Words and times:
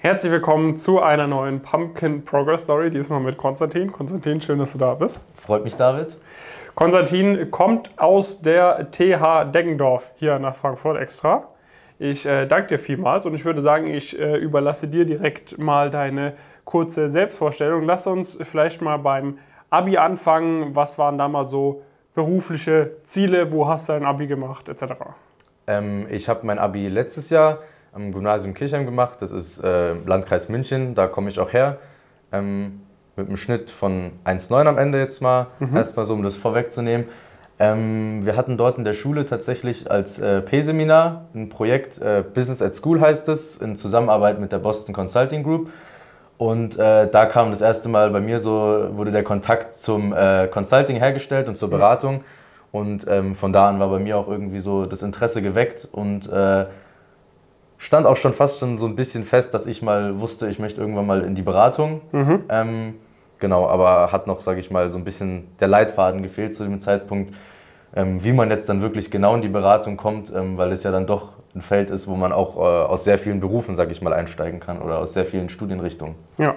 Herzlich 0.00 0.30
willkommen 0.30 0.76
zu 0.76 1.02
einer 1.02 1.26
neuen 1.26 1.60
Pumpkin 1.60 2.24
Progress 2.24 2.62
Story, 2.62 2.88
diesmal 2.88 3.18
mit 3.18 3.36
Konstantin. 3.36 3.90
Konstantin, 3.90 4.40
schön, 4.40 4.60
dass 4.60 4.70
du 4.70 4.78
da 4.78 4.94
bist. 4.94 5.24
Freut 5.44 5.64
mich, 5.64 5.74
David. 5.74 6.16
Konstantin 6.76 7.50
kommt 7.50 7.90
aus 7.96 8.40
der 8.40 8.92
TH 8.92 9.50
Deggendorf 9.52 10.08
hier 10.14 10.38
nach 10.38 10.54
Frankfurt 10.54 11.00
extra. 11.00 11.48
Ich 11.98 12.24
äh, 12.24 12.46
danke 12.46 12.68
dir 12.68 12.78
vielmals 12.78 13.26
und 13.26 13.34
ich 13.34 13.44
würde 13.44 13.60
sagen, 13.60 13.88
ich 13.88 14.16
äh, 14.16 14.36
überlasse 14.36 14.86
dir 14.86 15.04
direkt 15.04 15.58
mal 15.58 15.90
deine 15.90 16.34
kurze 16.64 17.10
Selbstvorstellung. 17.10 17.82
Lass 17.82 18.06
uns 18.06 18.38
vielleicht 18.40 18.80
mal 18.80 18.98
beim 18.98 19.38
Abi 19.68 19.96
anfangen. 19.96 20.76
Was 20.76 20.96
waren 20.96 21.18
da 21.18 21.26
mal 21.26 21.44
so 21.44 21.82
berufliche 22.14 22.92
Ziele? 23.02 23.50
Wo 23.50 23.66
hast 23.66 23.88
du 23.88 23.94
dein 23.94 24.04
Abi 24.04 24.28
gemacht, 24.28 24.68
etc.? 24.68 24.92
Ähm, 25.66 26.06
ich 26.08 26.28
habe 26.28 26.46
mein 26.46 26.60
Abi 26.60 26.86
letztes 26.86 27.30
Jahr 27.30 27.58
am 27.92 28.12
Gymnasium 28.12 28.54
Kirchheim 28.54 28.84
gemacht. 28.84 29.20
Das 29.20 29.32
ist 29.32 29.62
äh, 29.62 29.92
Landkreis 29.92 30.48
München, 30.48 30.94
da 30.94 31.06
komme 31.06 31.30
ich 31.30 31.38
auch 31.40 31.52
her. 31.52 31.78
Ähm, 32.32 32.80
mit 33.16 33.26
einem 33.26 33.36
Schnitt 33.36 33.70
von 33.70 34.12
1,9 34.24 34.66
am 34.66 34.78
Ende 34.78 34.98
jetzt 34.98 35.20
mal. 35.20 35.48
Mhm. 35.58 35.76
Erstmal 35.76 36.06
so, 36.06 36.14
um 36.14 36.22
das 36.22 36.36
vorwegzunehmen. 36.36 37.06
Ähm, 37.58 38.24
wir 38.24 38.36
hatten 38.36 38.56
dort 38.56 38.78
in 38.78 38.84
der 38.84 38.92
Schule 38.92 39.26
tatsächlich 39.26 39.90
als 39.90 40.20
äh, 40.20 40.40
P-Seminar 40.40 41.26
ein 41.34 41.48
Projekt, 41.48 42.00
äh, 42.00 42.22
Business 42.22 42.62
at 42.62 42.74
School 42.74 43.00
heißt 43.00 43.28
es, 43.28 43.56
in 43.56 43.76
Zusammenarbeit 43.76 44.40
mit 44.40 44.52
der 44.52 44.58
Boston 44.58 44.94
Consulting 44.94 45.42
Group. 45.42 45.70
Und 46.36 46.78
äh, 46.78 47.10
da 47.10 47.26
kam 47.26 47.50
das 47.50 47.60
erste 47.60 47.88
Mal 47.88 48.10
bei 48.10 48.20
mir 48.20 48.38
so, 48.38 48.90
wurde 48.92 49.10
der 49.10 49.24
Kontakt 49.24 49.80
zum 49.80 50.12
äh, 50.12 50.46
Consulting 50.46 50.96
hergestellt 50.96 51.48
und 51.48 51.58
zur 51.58 51.68
Beratung. 51.68 52.22
Und 52.70 53.08
ähm, 53.08 53.34
von 53.34 53.52
da 53.52 53.68
an 53.68 53.80
war 53.80 53.88
bei 53.88 53.98
mir 53.98 54.16
auch 54.16 54.28
irgendwie 54.28 54.60
so 54.60 54.86
das 54.86 55.02
Interesse 55.02 55.42
geweckt 55.42 55.88
und 55.90 56.30
äh, 56.30 56.66
stand 57.78 58.06
auch 58.06 58.16
schon 58.16 58.32
fast 58.32 58.58
schon 58.58 58.78
so 58.78 58.86
ein 58.86 58.96
bisschen 58.96 59.24
fest, 59.24 59.54
dass 59.54 59.66
ich 59.66 59.82
mal 59.82 60.20
wusste, 60.20 60.48
ich 60.48 60.58
möchte 60.58 60.80
irgendwann 60.80 61.06
mal 61.06 61.22
in 61.22 61.34
die 61.34 61.42
Beratung. 61.42 62.02
Mhm. 62.12 62.44
Ähm, 62.48 62.94
genau, 63.38 63.66
aber 63.66 64.12
hat 64.12 64.26
noch, 64.26 64.40
sage 64.40 64.60
ich 64.60 64.70
mal, 64.70 64.88
so 64.88 64.98
ein 64.98 65.04
bisschen 65.04 65.48
der 65.60 65.68
Leitfaden 65.68 66.22
gefehlt 66.22 66.54
zu 66.54 66.64
dem 66.64 66.80
Zeitpunkt, 66.80 67.34
ähm, 67.94 68.22
wie 68.22 68.32
man 68.32 68.50
jetzt 68.50 68.68
dann 68.68 68.82
wirklich 68.82 69.10
genau 69.10 69.34
in 69.34 69.42
die 69.42 69.48
Beratung 69.48 69.96
kommt, 69.96 70.32
ähm, 70.34 70.58
weil 70.58 70.72
es 70.72 70.82
ja 70.82 70.90
dann 70.90 71.06
doch 71.06 71.32
ein 71.54 71.62
Feld 71.62 71.90
ist, 71.90 72.06
wo 72.06 72.16
man 72.16 72.32
auch 72.32 72.56
äh, 72.56 72.60
aus 72.60 73.04
sehr 73.04 73.18
vielen 73.18 73.40
Berufen, 73.40 73.76
sage 73.76 73.92
ich 73.92 74.02
mal, 74.02 74.12
einsteigen 74.12 74.60
kann 74.60 74.82
oder 74.82 74.98
aus 74.98 75.14
sehr 75.14 75.24
vielen 75.24 75.48
Studienrichtungen. 75.48 76.14
Ja, 76.36 76.56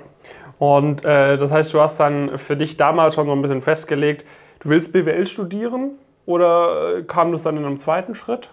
und 0.60 1.06
äh, 1.06 1.38
das 1.38 1.52
heißt, 1.52 1.74
du 1.74 1.82
hast 1.82 2.00
dann 2.00 2.38
für 2.38 2.58
dich 2.58 2.78
damals 2.78 3.16
schon 3.16 3.26
so 3.26 3.32
ein 3.32 3.42
bisschen 3.42 3.62
festgelegt, 3.62 4.26
du 4.60 4.70
willst 4.70 4.92
BWL 4.92 5.26
studieren 5.28 5.92
oder 6.26 6.98
äh, 6.98 7.04
kam 7.04 7.32
das 7.32 7.44
dann 7.44 7.58
in 7.58 7.66
einem 7.66 7.78
zweiten 7.78 8.14
Schritt? 8.16 8.50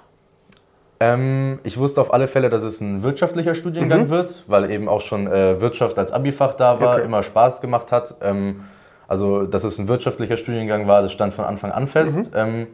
Ähm, 1.00 1.60
ich 1.62 1.78
wusste 1.78 2.00
auf 2.00 2.12
alle 2.12 2.27
Fälle, 2.27 2.50
dass 2.50 2.62
es 2.62 2.80
ein 2.80 3.02
wirtschaftlicher 3.02 3.54
Studiengang 3.54 4.04
mhm. 4.06 4.10
wird, 4.10 4.44
weil 4.48 4.70
eben 4.70 4.88
auch 4.88 5.00
schon 5.00 5.27
äh, 5.27 5.60
Wirtschaft 5.60 5.98
als 5.98 6.10
Abifach 6.10 6.54
da 6.54 6.80
war, 6.80 6.96
okay. 6.96 7.04
immer 7.04 7.22
Spaß 7.22 7.60
gemacht 7.60 7.92
hat. 7.92 8.16
Ähm, 8.20 8.64
also, 9.06 9.44
dass 9.44 9.64
es 9.64 9.78
ein 9.78 9.88
wirtschaftlicher 9.88 10.36
Studiengang 10.36 10.86
war, 10.86 11.02
das 11.02 11.12
stand 11.12 11.34
von 11.34 11.44
Anfang 11.44 11.70
an 11.70 11.86
fest. 11.86 12.32
Mhm. 12.34 12.38
Ähm, 12.38 12.66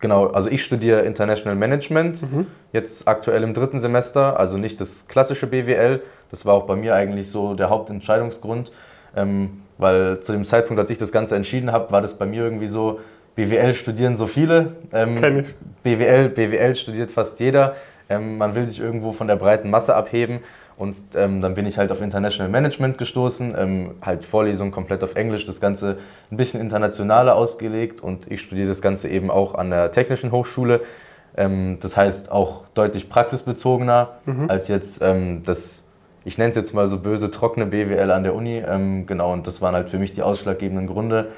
genau, 0.00 0.26
also 0.26 0.50
ich 0.50 0.64
studiere 0.64 1.02
International 1.02 1.56
Management, 1.56 2.22
mhm. 2.22 2.46
jetzt 2.72 3.06
aktuell 3.06 3.42
im 3.44 3.54
dritten 3.54 3.78
Semester, 3.78 4.38
also 4.38 4.58
nicht 4.58 4.80
das 4.80 5.06
klassische 5.06 5.46
BWL. 5.46 6.02
Das 6.30 6.44
war 6.44 6.54
auch 6.54 6.66
bei 6.66 6.76
mir 6.76 6.94
eigentlich 6.94 7.30
so 7.30 7.54
der 7.54 7.70
Hauptentscheidungsgrund, 7.70 8.72
ähm, 9.14 9.62
weil 9.78 10.20
zu 10.20 10.32
dem 10.32 10.44
Zeitpunkt, 10.44 10.80
als 10.80 10.90
ich 10.90 10.98
das 10.98 11.12
Ganze 11.12 11.36
entschieden 11.36 11.70
habe, 11.70 11.92
war 11.92 12.02
das 12.02 12.18
bei 12.18 12.26
mir 12.26 12.42
irgendwie 12.42 12.66
so, 12.66 13.00
BWL 13.34 13.74
studieren 13.74 14.16
so 14.16 14.26
viele. 14.26 14.76
Ähm, 14.92 15.20
Kenn 15.20 15.40
ich. 15.40 15.54
BWL, 15.82 16.28
BWL 16.28 16.74
studiert 16.74 17.10
fast 17.10 17.40
jeder. 17.40 17.76
Ähm, 18.08 18.38
man 18.38 18.54
will 18.54 18.68
sich 18.68 18.80
irgendwo 18.80 19.12
von 19.12 19.26
der 19.26 19.36
breiten 19.36 19.70
Masse 19.70 19.94
abheben. 19.94 20.40
Und 20.76 20.96
ähm, 21.14 21.40
dann 21.40 21.54
bin 21.54 21.66
ich 21.66 21.78
halt 21.78 21.92
auf 21.92 22.00
International 22.00 22.50
Management 22.50 22.98
gestoßen, 22.98 23.54
ähm, 23.56 23.90
halt 24.02 24.24
Vorlesungen 24.24 24.72
komplett 24.72 25.04
auf 25.04 25.14
Englisch, 25.14 25.46
das 25.46 25.60
Ganze 25.60 25.98
ein 26.30 26.36
bisschen 26.36 26.60
internationaler 26.60 27.36
ausgelegt 27.36 28.00
und 28.00 28.30
ich 28.30 28.40
studiere 28.40 28.68
das 28.68 28.80
Ganze 28.80 29.08
eben 29.08 29.30
auch 29.30 29.54
an 29.54 29.70
der 29.70 29.92
Technischen 29.92 30.32
Hochschule. 30.32 30.80
Ähm, 31.36 31.78
das 31.80 31.96
heißt 31.96 32.32
auch 32.32 32.64
deutlich 32.74 33.08
praxisbezogener 33.08 34.16
mhm. 34.24 34.50
als 34.50 34.68
jetzt 34.68 35.00
ähm, 35.02 35.42
das, 35.44 35.84
ich 36.24 36.38
nenne 36.38 36.50
es 36.50 36.56
jetzt 36.56 36.74
mal 36.74 36.88
so 36.88 36.98
böse, 36.98 37.30
trockene 37.30 37.66
BWL 37.66 38.10
an 38.10 38.22
der 38.22 38.34
Uni. 38.34 38.62
Ähm, 38.66 39.06
genau, 39.06 39.32
und 39.32 39.46
das 39.46 39.62
waren 39.62 39.74
halt 39.74 39.90
für 39.90 39.98
mich 39.98 40.14
die 40.14 40.22
ausschlaggebenden 40.22 40.86
Gründe, 40.86 41.28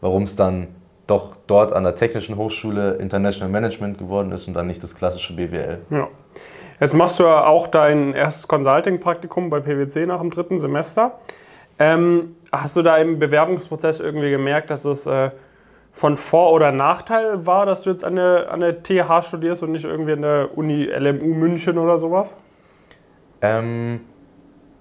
warum 0.00 0.22
es 0.22 0.36
dann 0.36 0.68
doch 1.06 1.36
dort 1.46 1.72
an 1.72 1.84
der 1.84 1.94
Technischen 1.96 2.36
Hochschule 2.36 2.94
International 2.94 3.48
Management 3.48 3.98
geworden 3.98 4.32
ist 4.32 4.48
und 4.48 4.54
dann 4.54 4.66
nicht 4.66 4.82
das 4.82 4.94
klassische 4.94 5.34
BWL. 5.34 5.78
Ja. 5.90 6.08
Jetzt 6.80 6.94
machst 6.94 7.18
du 7.18 7.24
ja 7.24 7.46
auch 7.46 7.68
dein 7.68 8.14
erstes 8.14 8.48
Consulting-Praktikum 8.48 9.48
bei 9.50 9.60
PwC 9.60 10.06
nach 10.06 10.20
dem 10.20 10.30
dritten 10.30 10.58
Semester. 10.58 11.18
Ähm, 11.78 12.36
hast 12.50 12.76
du 12.76 12.82
da 12.82 12.96
im 12.96 13.18
Bewerbungsprozess 13.18 14.00
irgendwie 14.00 14.30
gemerkt, 14.30 14.70
dass 14.70 14.84
es 14.84 15.06
äh, 15.06 15.30
von 15.92 16.16
Vor- 16.16 16.52
oder 16.52 16.72
Nachteil 16.72 17.46
war, 17.46 17.66
dass 17.66 17.82
du 17.82 17.90
jetzt 17.90 18.04
an 18.04 18.16
der, 18.16 18.50
an 18.50 18.60
der 18.60 18.82
TH 18.82 19.22
studierst 19.22 19.62
und 19.62 19.72
nicht 19.72 19.84
irgendwie 19.84 20.12
an 20.12 20.22
der 20.22 20.56
Uni 20.56 20.84
LMU 20.84 21.34
München 21.34 21.78
oder 21.78 21.98
sowas? 21.98 22.36
Ähm, 23.40 24.00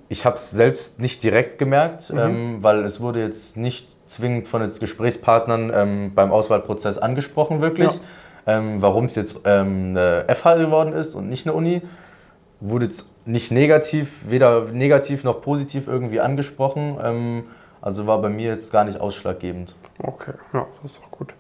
ich 0.09 0.25
habe 0.25 0.35
es 0.35 0.51
selbst 0.51 0.99
nicht 0.99 1.23
direkt 1.23 1.57
gemerkt, 1.57 2.11
mhm. 2.11 2.17
ähm, 2.17 2.57
weil 2.61 2.83
es 2.83 3.01
wurde 3.01 3.21
jetzt 3.21 3.57
nicht 3.57 3.95
zwingend 4.09 4.47
von 4.47 4.61
den 4.61 4.71
Gesprächspartnern 4.71 5.71
ähm, 5.73 6.11
beim 6.13 6.31
Auswahlprozess 6.31 6.97
angesprochen, 6.97 7.61
wirklich. 7.61 7.91
Ja. 7.93 7.99
Ähm, 8.45 8.81
Warum 8.81 9.05
es 9.05 9.15
jetzt 9.15 9.41
ähm, 9.45 9.95
eine 9.95 10.25
FH 10.33 10.55
geworden 10.55 10.93
ist 10.93 11.15
und 11.15 11.29
nicht 11.29 11.47
eine 11.47 11.53
Uni, 11.53 11.81
wurde 12.59 12.85
jetzt 12.85 13.07
nicht 13.25 13.51
negativ, 13.51 14.09
weder 14.27 14.65
negativ 14.65 15.23
noch 15.23 15.41
positiv 15.41 15.87
irgendwie 15.87 16.19
angesprochen. 16.19 16.97
Ähm, 17.01 17.43
also 17.81 18.07
war 18.07 18.21
bei 18.21 18.29
mir 18.29 18.49
jetzt 18.49 18.71
gar 18.71 18.85
nicht 18.85 18.99
ausschlaggebend. 18.99 19.75
Okay, 19.99 20.33
ja, 20.53 20.67
das 20.81 20.93
ist 20.93 21.01
auch 21.03 21.11
gut. 21.11 21.33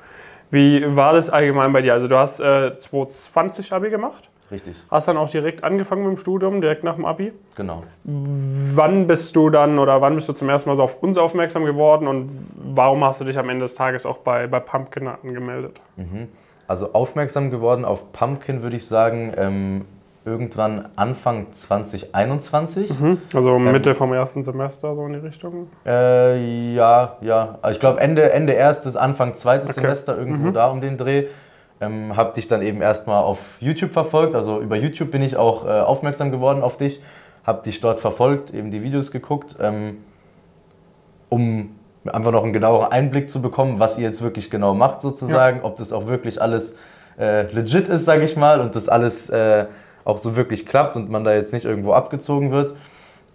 Wie 0.49 0.95
war 0.95 1.13
das 1.13 1.29
allgemein 1.29 1.73
bei 1.73 1.81
dir? 1.81 1.93
Also 1.93 2.07
du 2.07 2.17
hast 2.17 2.39
äh, 2.39 2.77
2020 2.77 3.73
Abi 3.73 3.89
gemacht? 3.89 4.29
Richtig. 4.51 4.75
Hast 4.89 5.07
dann 5.07 5.17
auch 5.17 5.29
direkt 5.29 5.63
angefangen 5.63 6.03
mit 6.03 6.17
dem 6.17 6.19
Studium, 6.19 6.61
direkt 6.61 6.83
nach 6.83 6.95
dem 6.95 7.05
Abi? 7.05 7.33
Genau. 7.55 7.81
Wann 8.03 9.07
bist 9.07 9.35
du 9.35 9.49
dann 9.49 9.79
oder 9.79 10.01
wann 10.01 10.15
bist 10.15 10.29
du 10.29 10.33
zum 10.33 10.49
ersten 10.49 10.69
Mal 10.69 10.75
so 10.75 10.83
auf 10.83 11.01
uns 11.01 11.17
aufmerksam 11.17 11.65
geworden 11.65 12.07
und 12.07 12.29
warum 12.55 13.03
hast 13.03 13.21
du 13.21 13.25
dich 13.25 13.37
am 13.37 13.49
Ende 13.49 13.65
des 13.65 13.75
Tages 13.75 14.05
auch 14.05 14.17
bei, 14.17 14.47
bei 14.47 14.59
Pumpkin 14.59 15.07
angemeldet? 15.07 15.81
Mhm. 15.95 16.27
Also 16.67 16.93
aufmerksam 16.93 17.51
geworden 17.51 17.85
auf 17.85 18.11
Pumpkin 18.13 18.63
würde 18.63 18.77
ich 18.77 18.87
sagen, 18.87 19.33
ähm, 19.37 19.85
irgendwann 20.25 20.89
Anfang 20.95 21.47
2021. 21.51 22.99
Mhm. 22.99 23.21
Also 23.33 23.55
ähm, 23.55 23.71
Mitte 23.71 23.91
ähm, 23.91 23.95
vom 23.95 24.13
ersten 24.13 24.43
Semester, 24.43 24.95
so 24.95 25.05
in 25.05 25.13
die 25.13 25.19
Richtung? 25.19 25.67
Äh, 25.85 26.73
ja, 26.73 27.17
ja. 27.21 27.59
Also 27.61 27.75
ich 27.75 27.79
glaube 27.79 27.99
Ende, 27.99 28.31
Ende 28.31 28.53
erstes, 28.53 28.95
Anfang 28.95 29.35
zweites 29.35 29.71
okay. 29.71 29.81
Semester, 29.81 30.17
irgendwo 30.17 30.47
mhm. 30.47 30.53
da 30.53 30.67
um 30.67 30.81
den 30.81 30.97
Dreh. 30.97 31.27
Ähm, 31.83 32.15
habe 32.15 32.33
dich 32.33 32.47
dann 32.47 32.61
eben 32.61 32.81
erstmal 32.81 33.23
auf 33.23 33.39
YouTube 33.59 33.91
verfolgt. 33.91 34.35
Also 34.35 34.61
über 34.61 34.75
YouTube 34.75 35.11
bin 35.11 35.21
ich 35.21 35.35
auch 35.35 35.65
äh, 35.65 35.69
aufmerksam 35.69 36.31
geworden 36.31 36.61
auf 36.61 36.77
dich. 36.77 37.01
Habe 37.45 37.63
dich 37.63 37.81
dort 37.81 37.99
verfolgt, 37.99 38.53
eben 38.53 38.71
die 38.71 38.83
Videos 38.83 39.11
geguckt, 39.11 39.57
ähm, 39.59 39.97
um 41.29 41.75
einfach 42.05 42.31
noch 42.31 42.43
einen 42.43 42.53
genaueren 42.53 42.91
Einblick 42.91 43.29
zu 43.29 43.41
bekommen, 43.41 43.79
was 43.79 43.97
ihr 43.97 44.03
jetzt 44.03 44.21
wirklich 44.21 44.49
genau 44.49 44.73
macht 44.73 45.01
sozusagen. 45.01 45.57
Ja. 45.57 45.63
Ob 45.65 45.77
das 45.77 45.91
auch 45.91 46.07
wirklich 46.07 46.41
alles 46.41 46.75
äh, 47.19 47.51
legit 47.51 47.89
ist, 47.89 48.05
sage 48.05 48.23
ich 48.23 48.37
mal, 48.37 48.61
und 48.61 48.75
das 48.75 48.87
alles 48.89 49.29
äh, 49.29 49.65
auch 50.05 50.17
so 50.17 50.35
wirklich 50.35 50.65
klappt 50.65 50.95
und 50.95 51.09
man 51.09 51.23
da 51.23 51.33
jetzt 51.33 51.53
nicht 51.53 51.65
irgendwo 51.65 51.93
abgezogen 51.93 52.51
wird. 52.51 52.75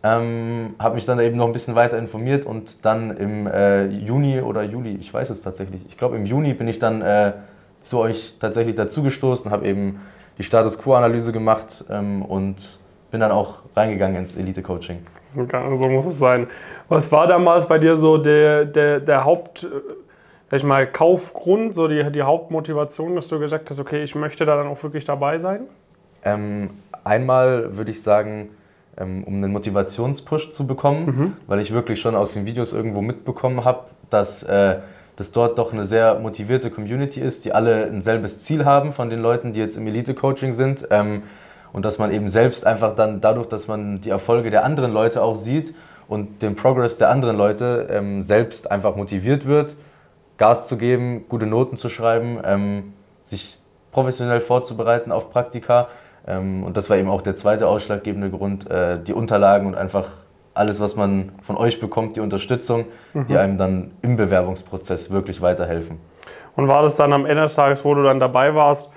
Ähm, 0.03 0.77
habe 0.79 0.95
mich 0.95 1.07
dann 1.07 1.19
eben 1.19 1.37
noch 1.37 1.47
ein 1.47 1.53
bisschen 1.53 1.75
weiter 1.75 1.99
informiert 1.99 2.47
und 2.47 2.85
dann 2.85 3.17
im 3.17 3.47
äh, 3.49 3.87
Juni 3.87 4.41
oder 4.41 4.63
Juli, 4.63 4.95
ich 4.95 5.13
weiß 5.13 5.29
es 5.31 5.43
tatsächlich, 5.43 5.83
ich 5.89 5.99
glaube 5.99 6.15
im 6.17 6.25
Juni 6.25 6.55
bin 6.55 6.69
ich 6.69 6.79
dann 6.79 7.03
äh, 7.03 7.33
zu 7.81 7.99
euch 7.99 8.35
tatsächlich 8.41 8.77
dazugestoßen, 8.77 9.51
habe 9.51 9.67
eben 9.67 10.01
die 10.39 10.43
Status 10.43 10.79
Quo-Analyse 10.79 11.33
gemacht 11.33 11.85
ähm, 11.91 12.23
und 12.23 12.57
bin 13.11 13.21
dann 13.21 13.33
auch 13.33 13.61
reingegangen 13.75 14.17
ins 14.17 14.37
Elite-Coaching. 14.37 14.99
So, 15.35 15.47
so 15.47 15.89
muss 15.89 16.07
es 16.07 16.19
sein. 16.19 16.47
Was 16.89 17.11
war 17.11 17.27
damals 17.27 17.67
bei 17.67 17.79
dir 17.79 17.97
so 17.97 18.19
der, 18.19 18.65
der, 18.65 19.01
der 19.01 19.25
Haupt, 19.25 19.67
sag 20.51 20.59
ich 20.59 20.65
mal, 20.65 20.87
Kaufgrund, 20.87 21.75
so 21.75 21.89
die, 21.89 22.11
die 22.13 22.23
Hauptmotivation, 22.23 23.15
dass 23.15 23.29
du 23.29 23.39
gesagt 23.39 23.71
hast, 23.71 23.79
okay, 23.79 24.03
ich 24.03 24.15
möchte 24.15 24.45
da 24.45 24.57
dann 24.57 24.67
auch 24.67 24.83
wirklich 24.83 25.05
dabei 25.05 25.39
sein? 25.39 25.63
Ähm, 26.25 26.71
einmal 27.05 27.77
würde 27.77 27.91
ich 27.91 28.03
sagen, 28.03 28.51
ähm, 28.99 29.25
um 29.25 29.35
einen 29.35 29.53
Motivationspush 29.53 30.51
zu 30.51 30.67
bekommen, 30.67 31.07
mhm. 31.07 31.37
weil 31.47 31.61
ich 31.61 31.73
wirklich 31.73 32.01
schon 32.01 32.15
aus 32.15 32.35
den 32.35 32.45
Videos 32.47 32.73
irgendwo 32.73 33.01
mitbekommen 33.01 33.65
habe, 33.65 33.85
dass 34.11 34.43
äh, 34.43 34.79
dass 35.19 35.33
dort 35.33 35.59
doch 35.59 35.73
eine 35.73 35.85
sehr 35.85 36.21
motivierte 36.21 36.71
Community 36.71 37.21
ist, 37.21 37.45
die 37.45 37.53
alle 37.53 37.87
ein 37.87 38.03
selbes 38.03 38.45
Ziel 38.45 38.65
haben 38.65 38.93
von 38.93 39.11
den 39.11 39.21
Leuten, 39.21 39.53
die 39.53 39.59
jetzt 39.59 39.77
im 39.77 39.85
Elite-Coaching 39.89 40.53
sind. 40.53 40.87
Ähm, 40.91 41.25
und 41.73 41.85
dass 41.85 41.99
man 41.99 42.13
eben 42.13 42.29
selbst 42.29 42.65
einfach 42.65 42.95
dann 42.95 43.21
dadurch, 43.21 43.49
dass 43.49 43.67
man 43.67 44.01
die 44.01 44.11
Erfolge 44.11 44.51
der 44.51 44.65
anderen 44.65 44.93
Leute 44.93 45.21
auch 45.21 45.35
sieht 45.35 45.75
und 46.07 46.41
den 46.41 46.55
Progress 46.55 46.99
der 46.99 47.11
anderen 47.11 47.37
Leute 47.37 47.89
ähm, 47.91 48.23
selbst 48.23 48.71
einfach 48.71 48.95
motiviert 48.95 49.45
wird, 49.45 49.75
Gas 50.37 50.67
zu 50.69 50.79
geben, 50.79 51.25
gute 51.29 51.47
Noten 51.47 51.77
zu 51.77 51.89
schreiben, 51.89 52.39
ähm, 52.45 52.95
sich 53.25 53.59
professionell 53.91 54.41
vorzubereiten 54.41 55.11
auf 55.13 55.31
Praktika 55.31 55.89
Ähm, 56.27 56.63
und 56.63 56.77
das 56.77 56.91
war 56.91 56.97
eben 56.97 57.09
auch 57.09 57.23
der 57.23 57.37
zweite 57.37 57.67
ausschlaggebende 57.67 58.31
Grund, 58.31 58.71
äh, 58.71 59.03
die 59.03 59.15
Unterlagen 59.15 59.67
und 59.67 59.75
einfach 59.75 60.09
alles, 60.59 60.81
was 60.81 60.97
man 60.97 61.33
von 61.43 61.57
euch 61.57 61.81
bekommt, 61.81 62.17
die 62.17 62.21
Unterstützung, 62.21 62.87
mhm. 63.15 63.27
die 63.27 63.37
einem 63.37 63.59
dann 63.59 63.93
im 64.03 64.17
Bewerbungsprozess 64.17 65.11
wirklich 65.11 65.41
weiterhelfen. 65.41 65.99
Und 66.57 66.69
war 66.69 66.83
das 66.83 66.97
dann 66.97 67.13
am 67.13 67.25
Ende 67.25 67.43
des 67.43 67.55
Tages, 67.55 67.85
wo 67.85 67.95
du 67.95 68.03
dann 68.03 68.19
dabei 68.19 68.55
warst, 68.55 68.91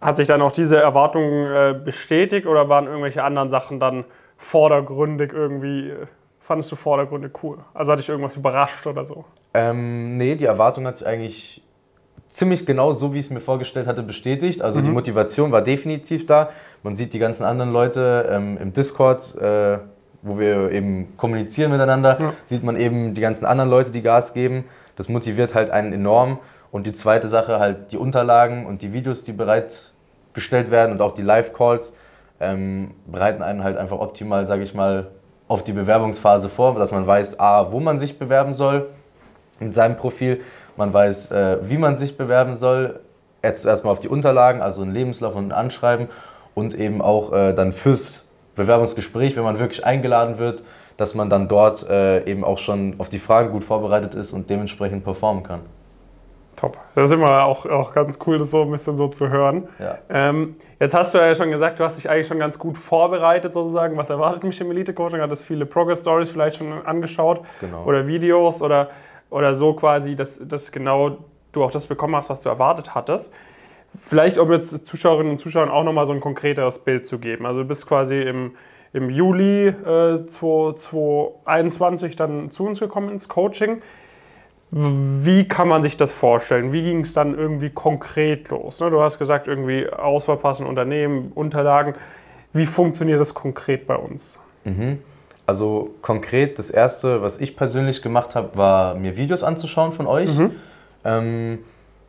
hat 0.00 0.16
sich 0.16 0.28
dann 0.28 0.42
auch 0.42 0.52
diese 0.52 0.78
Erwartung 0.78 1.22
äh, 1.22 1.74
bestätigt 1.84 2.46
oder 2.46 2.68
waren 2.68 2.86
irgendwelche 2.86 3.22
anderen 3.22 3.50
Sachen 3.50 3.80
dann 3.80 4.04
vordergründig 4.36 5.32
irgendwie, 5.32 5.90
äh, 5.90 6.06
fandest 6.40 6.72
du 6.72 6.76
vordergründig 6.76 7.32
cool? 7.42 7.58
Also 7.74 7.92
hat 7.92 7.98
dich 7.98 8.08
irgendwas 8.08 8.36
überrascht 8.36 8.86
oder 8.86 9.04
so? 9.04 9.24
Ähm, 9.52 10.16
nee, 10.16 10.36
die 10.36 10.46
Erwartung 10.46 10.86
hat 10.86 10.98
sich 10.98 11.06
eigentlich 11.06 11.62
ziemlich 12.30 12.64
genau 12.64 12.92
so, 12.92 13.12
wie 13.12 13.18
ich 13.18 13.26
es 13.26 13.30
mir 13.30 13.40
vorgestellt 13.40 13.86
hatte, 13.86 14.02
bestätigt. 14.02 14.62
Also 14.62 14.78
mhm. 14.78 14.84
die 14.84 14.90
Motivation 14.90 15.52
war 15.52 15.62
definitiv 15.62 16.26
da. 16.26 16.50
Man 16.82 16.96
sieht 16.96 17.12
die 17.12 17.18
ganzen 17.18 17.44
anderen 17.44 17.72
Leute 17.72 18.28
ähm, 18.30 18.58
im 18.60 18.72
Discord, 18.72 19.36
äh, 19.36 19.78
wo 20.22 20.38
wir 20.38 20.70
eben 20.70 21.16
kommunizieren 21.16 21.70
miteinander, 21.70 22.18
ja. 22.20 22.32
sieht 22.46 22.62
man 22.62 22.76
eben 22.76 23.14
die 23.14 23.20
ganzen 23.20 23.46
anderen 23.46 23.70
Leute, 23.70 23.90
die 23.90 24.02
Gas 24.02 24.34
geben. 24.34 24.64
Das 24.96 25.08
motiviert 25.08 25.54
halt 25.54 25.70
einen 25.70 25.92
enorm. 25.92 26.38
Und 26.72 26.86
die 26.86 26.92
zweite 26.92 27.26
Sache 27.26 27.58
halt 27.58 27.92
die 27.92 27.96
Unterlagen 27.96 28.66
und 28.66 28.82
die 28.82 28.92
Videos, 28.92 29.24
die 29.24 29.32
bereitgestellt 29.32 30.70
werden 30.70 30.92
und 30.92 31.02
auch 31.02 31.12
die 31.12 31.22
Live-Calls 31.22 31.94
ähm, 32.38 32.92
bereiten 33.06 33.42
einen 33.42 33.64
halt 33.64 33.76
einfach 33.76 33.98
optimal, 33.98 34.46
sage 34.46 34.62
ich 34.62 34.74
mal, 34.74 35.08
auf 35.48 35.64
die 35.64 35.72
Bewerbungsphase 35.72 36.48
vor, 36.48 36.76
dass 36.76 36.92
man 36.92 37.06
weiß, 37.06 37.40
a, 37.40 37.72
wo 37.72 37.80
man 37.80 37.98
sich 37.98 38.18
bewerben 38.18 38.52
soll 38.52 38.86
in 39.58 39.72
seinem 39.72 39.96
Profil, 39.96 40.40
man 40.76 40.92
weiß, 40.92 41.32
äh, 41.32 41.58
wie 41.62 41.76
man 41.76 41.98
sich 41.98 42.16
bewerben 42.16 42.54
soll, 42.54 43.00
jetzt 43.42 43.66
erstmal 43.66 43.92
auf 43.92 44.00
die 44.00 44.08
Unterlagen, 44.08 44.62
also 44.62 44.82
ein 44.82 44.92
Lebenslauf 44.92 45.34
und 45.34 45.46
ein 45.46 45.52
Anschreiben 45.52 46.08
und 46.54 46.74
eben 46.74 47.02
auch 47.02 47.32
äh, 47.32 47.52
dann 47.52 47.72
fürs 47.72 48.29
Bewerbungsgespräch, 48.60 49.36
wenn 49.36 49.44
man 49.44 49.58
wirklich 49.58 49.84
eingeladen 49.84 50.38
wird, 50.38 50.62
dass 50.96 51.14
man 51.14 51.30
dann 51.30 51.48
dort 51.48 51.88
äh, 51.88 52.24
eben 52.24 52.44
auch 52.44 52.58
schon 52.58 52.94
auf 52.98 53.08
die 53.08 53.18
Fragen 53.18 53.50
gut 53.50 53.64
vorbereitet 53.64 54.14
ist 54.14 54.32
und 54.32 54.50
dementsprechend 54.50 55.02
performen 55.02 55.42
kann. 55.42 55.60
Top. 56.56 56.76
Das 56.94 57.10
ist 57.10 57.14
immer 57.14 57.44
auch, 57.44 57.64
auch 57.64 57.94
ganz 57.94 58.18
cool, 58.26 58.36
das 58.36 58.50
so 58.50 58.62
ein 58.62 58.70
bisschen 58.70 58.98
so 58.98 59.08
zu 59.08 59.30
hören. 59.30 59.66
Ja. 59.78 59.96
Ähm, 60.10 60.56
jetzt 60.78 60.94
hast 60.94 61.14
du 61.14 61.18
ja 61.18 61.34
schon 61.34 61.50
gesagt, 61.50 61.78
du 61.78 61.84
hast 61.84 61.96
dich 61.96 62.10
eigentlich 62.10 62.26
schon 62.26 62.38
ganz 62.38 62.58
gut 62.58 62.76
vorbereitet 62.76 63.54
sozusagen. 63.54 63.96
Was 63.96 64.10
erwartet 64.10 64.44
mich 64.44 64.60
im 64.60 64.70
Elite-Coaching? 64.70 65.22
Hattest 65.22 65.46
viele 65.46 65.64
Progress-Stories 65.64 66.30
vielleicht 66.30 66.56
schon 66.56 66.84
angeschaut 66.84 67.40
genau. 67.60 67.84
oder 67.84 68.06
Videos 68.06 68.60
oder, 68.60 68.90
oder 69.30 69.54
so 69.54 69.72
quasi, 69.72 70.16
dass, 70.16 70.46
dass 70.46 70.70
genau 70.70 71.16
du 71.52 71.64
auch 71.64 71.70
das 71.70 71.86
bekommen 71.86 72.14
hast, 72.14 72.28
was 72.28 72.42
du 72.42 72.50
erwartet 72.50 72.94
hattest. 72.94 73.32
Vielleicht, 73.98 74.38
um 74.38 74.50
jetzt 74.52 74.86
Zuschauerinnen 74.86 75.32
und 75.32 75.38
Zuschauern 75.38 75.68
auch 75.68 75.84
nochmal 75.84 76.06
so 76.06 76.12
ein 76.12 76.20
konkreteres 76.20 76.78
Bild 76.78 77.06
zu 77.06 77.18
geben. 77.18 77.46
Also 77.46 77.62
du 77.62 77.68
bist 77.68 77.86
quasi 77.86 78.20
im, 78.20 78.52
im 78.92 79.10
Juli 79.10 79.68
äh, 79.68 80.26
2021 80.26 82.16
dann 82.16 82.50
zu 82.50 82.66
uns 82.66 82.80
gekommen 82.80 83.10
ins 83.10 83.28
Coaching. 83.28 83.82
Wie 84.72 85.48
kann 85.48 85.66
man 85.66 85.82
sich 85.82 85.96
das 85.96 86.12
vorstellen? 86.12 86.72
Wie 86.72 86.82
ging 86.82 87.00
es 87.00 87.12
dann 87.12 87.36
irgendwie 87.36 87.70
konkret 87.70 88.50
los? 88.50 88.78
Ne, 88.78 88.90
du 88.90 89.00
hast 89.00 89.18
gesagt, 89.18 89.48
irgendwie 89.48 89.88
Auswahl 89.88 90.36
passen, 90.36 90.64
Unternehmen, 90.64 91.32
Unterlagen. 91.34 91.94
Wie 92.52 92.66
funktioniert 92.66 93.20
das 93.20 93.34
konkret 93.34 93.88
bei 93.88 93.96
uns? 93.96 94.38
Mhm. 94.64 94.98
Also 95.44 95.90
konkret, 96.02 96.60
das 96.60 96.70
Erste, 96.70 97.22
was 97.22 97.40
ich 97.40 97.56
persönlich 97.56 98.02
gemacht 98.02 98.36
habe, 98.36 98.56
war 98.56 98.94
mir 98.94 99.16
Videos 99.16 99.42
anzuschauen 99.42 99.90
von 99.90 100.06
euch. 100.06 100.32
Mhm. 100.32 100.52
Ähm, 101.04 101.58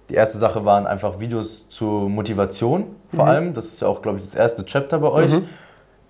die 0.09 0.15
erste 0.15 0.37
Sache 0.37 0.65
waren 0.65 0.87
einfach 0.87 1.19
Videos 1.19 1.69
zur 1.69 2.09
Motivation 2.09 2.95
vor 3.13 3.25
mhm. 3.25 3.29
allem. 3.29 3.53
Das 3.53 3.67
ist 3.67 3.81
ja 3.81 3.87
auch, 3.87 4.01
glaube 4.01 4.19
ich, 4.19 4.25
das 4.25 4.35
erste 4.35 4.65
Chapter 4.65 4.99
bei 4.99 5.09
euch. 5.09 5.31
Mhm. 5.31 5.47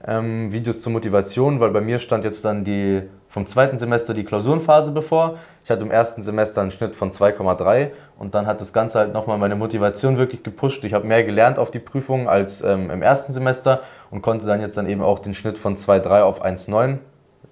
Ähm, 0.04 0.52
Videos 0.52 0.82
zur 0.82 0.92
Motivation, 0.92 1.60
weil 1.60 1.70
bei 1.70 1.82
mir 1.82 2.00
stand 2.00 2.24
jetzt 2.24 2.44
dann 2.44 2.64
die 2.64 3.04
vom 3.30 3.46
zweiten 3.46 3.78
Semester 3.78 4.14
die 4.14 4.24
Klausurenphase 4.24 4.92
bevor. 4.92 5.38
Ich 5.64 5.70
hatte 5.70 5.86
im 5.86 5.92
ersten 5.92 6.22
Semester 6.22 6.62
einen 6.62 6.72
Schnitt 6.72 6.96
von 6.96 7.12
2,3 7.12 7.92
und 8.18 8.36
dann 8.36 8.46
hat 8.46 8.60
das 8.60 8.74
Ganze 8.74 9.00
halt 9.00 9.14
nochmal 9.14 9.38
meine 9.38 9.56
Motivation 9.56 10.18
wirklich 10.18 10.44
gepusht. 10.44 10.84
Ich 10.84 10.94
habe 10.94 11.08
mehr 11.08 11.24
gelernt 11.24 11.60
auf 11.60 11.72
die 11.72 11.80
Prüfung 11.80 12.28
als 12.28 12.62
ähm, 12.62 12.90
im 12.90 13.02
ersten 13.02 13.32
Semester 13.32 13.82
und 14.10 14.22
konnte 14.22 14.46
dann 14.46 14.60
jetzt 14.60 14.76
dann 14.76 14.90
eben 14.90 15.02
auch 15.02 15.20
den 15.20 15.34
Schnitt 15.34 15.58
von 15.58 15.78
2,3 15.78 16.22
auf 16.24 16.44
1,9 16.44 16.98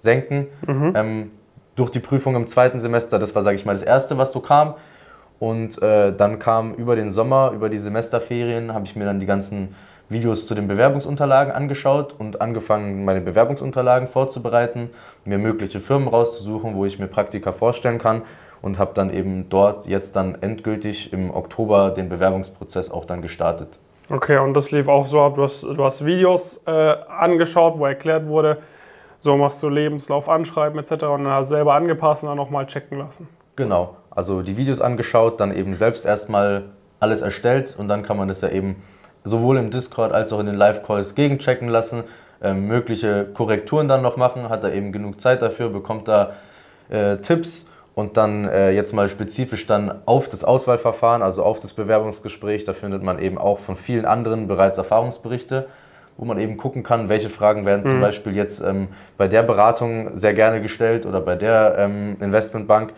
senken. 0.00 0.48
Mhm. 0.66 0.92
Ähm, 0.94 1.30
durch 1.76 1.90
die 1.90 2.00
Prüfung 2.00 2.36
im 2.36 2.46
zweiten 2.46 2.78
Semester, 2.78 3.18
das 3.18 3.34
war, 3.34 3.42
sage 3.42 3.56
ich 3.56 3.64
mal, 3.64 3.72
das 3.72 3.82
Erste, 3.82 4.18
was 4.18 4.32
so 4.32 4.40
kam. 4.40 4.74
Und 5.40 5.82
äh, 5.82 6.14
dann 6.14 6.38
kam 6.38 6.74
über 6.74 6.94
den 6.94 7.10
Sommer, 7.10 7.52
über 7.52 7.70
die 7.70 7.78
Semesterferien, 7.78 8.72
habe 8.72 8.84
ich 8.84 8.94
mir 8.94 9.06
dann 9.06 9.18
die 9.20 9.26
ganzen 9.26 9.74
Videos 10.10 10.46
zu 10.46 10.54
den 10.54 10.68
Bewerbungsunterlagen 10.68 11.52
angeschaut 11.52 12.14
und 12.18 12.42
angefangen, 12.42 13.04
meine 13.04 13.22
Bewerbungsunterlagen 13.22 14.06
vorzubereiten, 14.06 14.90
mir 15.24 15.38
mögliche 15.38 15.80
Firmen 15.80 16.08
rauszusuchen, 16.08 16.74
wo 16.74 16.84
ich 16.84 16.98
mir 16.98 17.06
Praktika 17.06 17.52
vorstellen 17.52 17.98
kann 17.98 18.22
und 18.60 18.78
habe 18.78 18.90
dann 18.94 19.10
eben 19.10 19.48
dort 19.48 19.86
jetzt 19.86 20.14
dann 20.14 20.36
endgültig 20.42 21.12
im 21.12 21.34
Oktober 21.34 21.90
den 21.90 22.10
Bewerbungsprozess 22.10 22.90
auch 22.90 23.06
dann 23.06 23.22
gestartet. 23.22 23.78
Okay, 24.10 24.36
und 24.38 24.52
das 24.54 24.72
lief 24.72 24.88
auch 24.88 25.06
so 25.06 25.22
ab, 25.22 25.36
du 25.36 25.44
hast, 25.44 25.62
du 25.62 25.82
hast 25.82 26.04
Videos 26.04 26.60
äh, 26.66 26.70
angeschaut, 26.70 27.78
wo 27.78 27.86
erklärt 27.86 28.26
wurde, 28.26 28.58
so 29.20 29.36
machst 29.36 29.62
du 29.62 29.68
Lebenslauf 29.68 30.28
anschreiben 30.28 30.78
etc. 30.78 31.04
und 31.04 31.24
dann 31.24 31.28
hast 31.28 31.50
du 31.50 31.54
selber 31.54 31.74
angepasst 31.74 32.24
und 32.24 32.28
dann 32.28 32.36
nochmal 32.36 32.66
checken 32.66 32.98
lassen. 32.98 33.28
Genau, 33.54 33.96
also 34.10 34.42
die 34.42 34.56
Videos 34.56 34.80
angeschaut, 34.80 35.40
dann 35.40 35.54
eben 35.54 35.74
selbst 35.74 36.04
erstmal 36.04 36.64
alles 36.98 37.22
erstellt 37.22 37.74
und 37.78 37.88
dann 37.88 38.02
kann 38.02 38.16
man 38.16 38.28
das 38.28 38.40
ja 38.40 38.48
eben 38.48 38.82
sowohl 39.24 39.58
im 39.58 39.70
Discord 39.70 40.12
als 40.12 40.32
auch 40.32 40.40
in 40.40 40.46
den 40.46 40.56
Live-Calls 40.56 41.14
gegenchecken 41.14 41.68
lassen, 41.68 42.04
äh, 42.42 42.52
mögliche 42.52 43.26
Korrekturen 43.34 43.88
dann 43.88 44.02
noch 44.02 44.16
machen, 44.16 44.48
hat 44.48 44.64
er 44.64 44.72
eben 44.72 44.92
genug 44.92 45.20
Zeit 45.20 45.42
dafür, 45.42 45.68
bekommt 45.68 46.08
da 46.08 46.34
äh, 46.88 47.18
Tipps 47.18 47.68
und 47.94 48.16
dann 48.16 48.48
äh, 48.48 48.70
jetzt 48.70 48.92
mal 48.92 49.08
spezifisch 49.08 49.66
dann 49.66 50.02
auf 50.06 50.28
das 50.28 50.44
Auswahlverfahren, 50.44 51.22
also 51.22 51.42
auf 51.42 51.58
das 51.58 51.72
Bewerbungsgespräch, 51.74 52.64
da 52.64 52.72
findet 52.72 53.02
man 53.02 53.18
eben 53.18 53.38
auch 53.38 53.58
von 53.58 53.76
vielen 53.76 54.04
anderen 54.04 54.48
bereits 54.48 54.78
Erfahrungsberichte, 54.78 55.68
wo 56.16 56.24
man 56.24 56.38
eben 56.38 56.56
gucken 56.56 56.82
kann, 56.82 57.08
welche 57.08 57.30
Fragen 57.30 57.66
werden 57.66 57.82
mhm. 57.84 57.90
zum 57.90 58.00
Beispiel 58.00 58.34
jetzt 58.34 58.60
ähm, 58.60 58.88
bei 59.16 59.28
der 59.28 59.42
Beratung 59.42 60.16
sehr 60.16 60.34
gerne 60.34 60.60
gestellt 60.60 61.06
oder 61.06 61.20
bei 61.20 61.34
der 61.34 61.76
ähm, 61.78 62.16
Investmentbank 62.20 62.92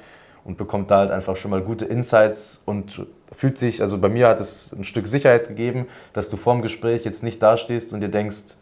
und 0.45 0.59
bekommt 0.59 0.91
da 0.91 0.99
halt 0.99 1.11
einfach 1.11 1.37
schon 1.37 1.51
mal 1.51 1.61
gute 1.61 1.85
Insights 1.85 2.63
und 2.65 3.07
fühlt 3.35 3.59
sich, 3.59 3.81
also 3.81 3.99
bei 3.99 4.09
mir 4.09 4.29
hat 4.29 4.41
es 4.41 4.73
ein 4.73 4.85
Stück 4.85 5.07
Sicherheit 5.07 5.49
gegeben, 5.49 5.87
dass 6.13 6.29
du 6.29 6.37
vorm 6.37 6.63
Gespräch 6.63 7.05
jetzt 7.05 7.23
nicht 7.23 7.43
dastehst 7.43 7.93
und 7.93 8.01
dir 8.01 8.09
denkst, 8.09 8.57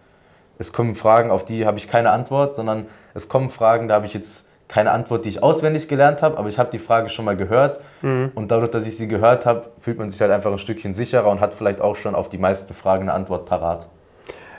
es 0.59 0.73
kommen 0.73 0.95
Fragen, 0.95 1.31
auf 1.31 1.45
die 1.45 1.65
habe 1.67 1.79
ich 1.79 1.89
keine 1.89 2.11
Antwort, 2.11 2.55
sondern 2.55 2.87
es 3.15 3.29
kommen 3.29 3.51
Fragen, 3.51 3.89
da 3.89 3.95
habe 3.95 4.07
ich 4.07 4.15
jetzt 4.15 4.47
keine 4.69 4.93
Antwort, 4.93 5.25
die 5.25 5.31
ich 5.31 5.43
auswendig 5.43 5.89
gelernt 5.89 6.23
habe, 6.23 6.39
aber 6.39 6.49
ich 6.49 6.59
habe 6.59 6.71
die 6.71 6.79
Frage 6.79 7.09
schon 7.09 7.25
mal 7.25 7.37
gehört 7.37 7.81
mhm. 8.03 8.31
und 8.35 8.53
dadurch, 8.53 8.71
dass 8.71 8.87
ich 8.87 8.97
sie 8.97 9.09
gehört 9.09 9.45
habe, 9.45 9.71
fühlt 9.81 9.99
man 9.99 10.11
sich 10.11 10.21
halt 10.21 10.31
einfach 10.31 10.53
ein 10.53 10.59
Stückchen 10.59 10.93
sicherer 10.93 11.29
und 11.29 11.41
hat 11.41 11.55
vielleicht 11.55 11.81
auch 11.81 11.97
schon 11.97 12.15
auf 12.15 12.29
die 12.29 12.39
meisten 12.39 12.73
Fragen 12.73 13.03
eine 13.03 13.15
Antwort 13.15 13.47
parat. 13.47 13.89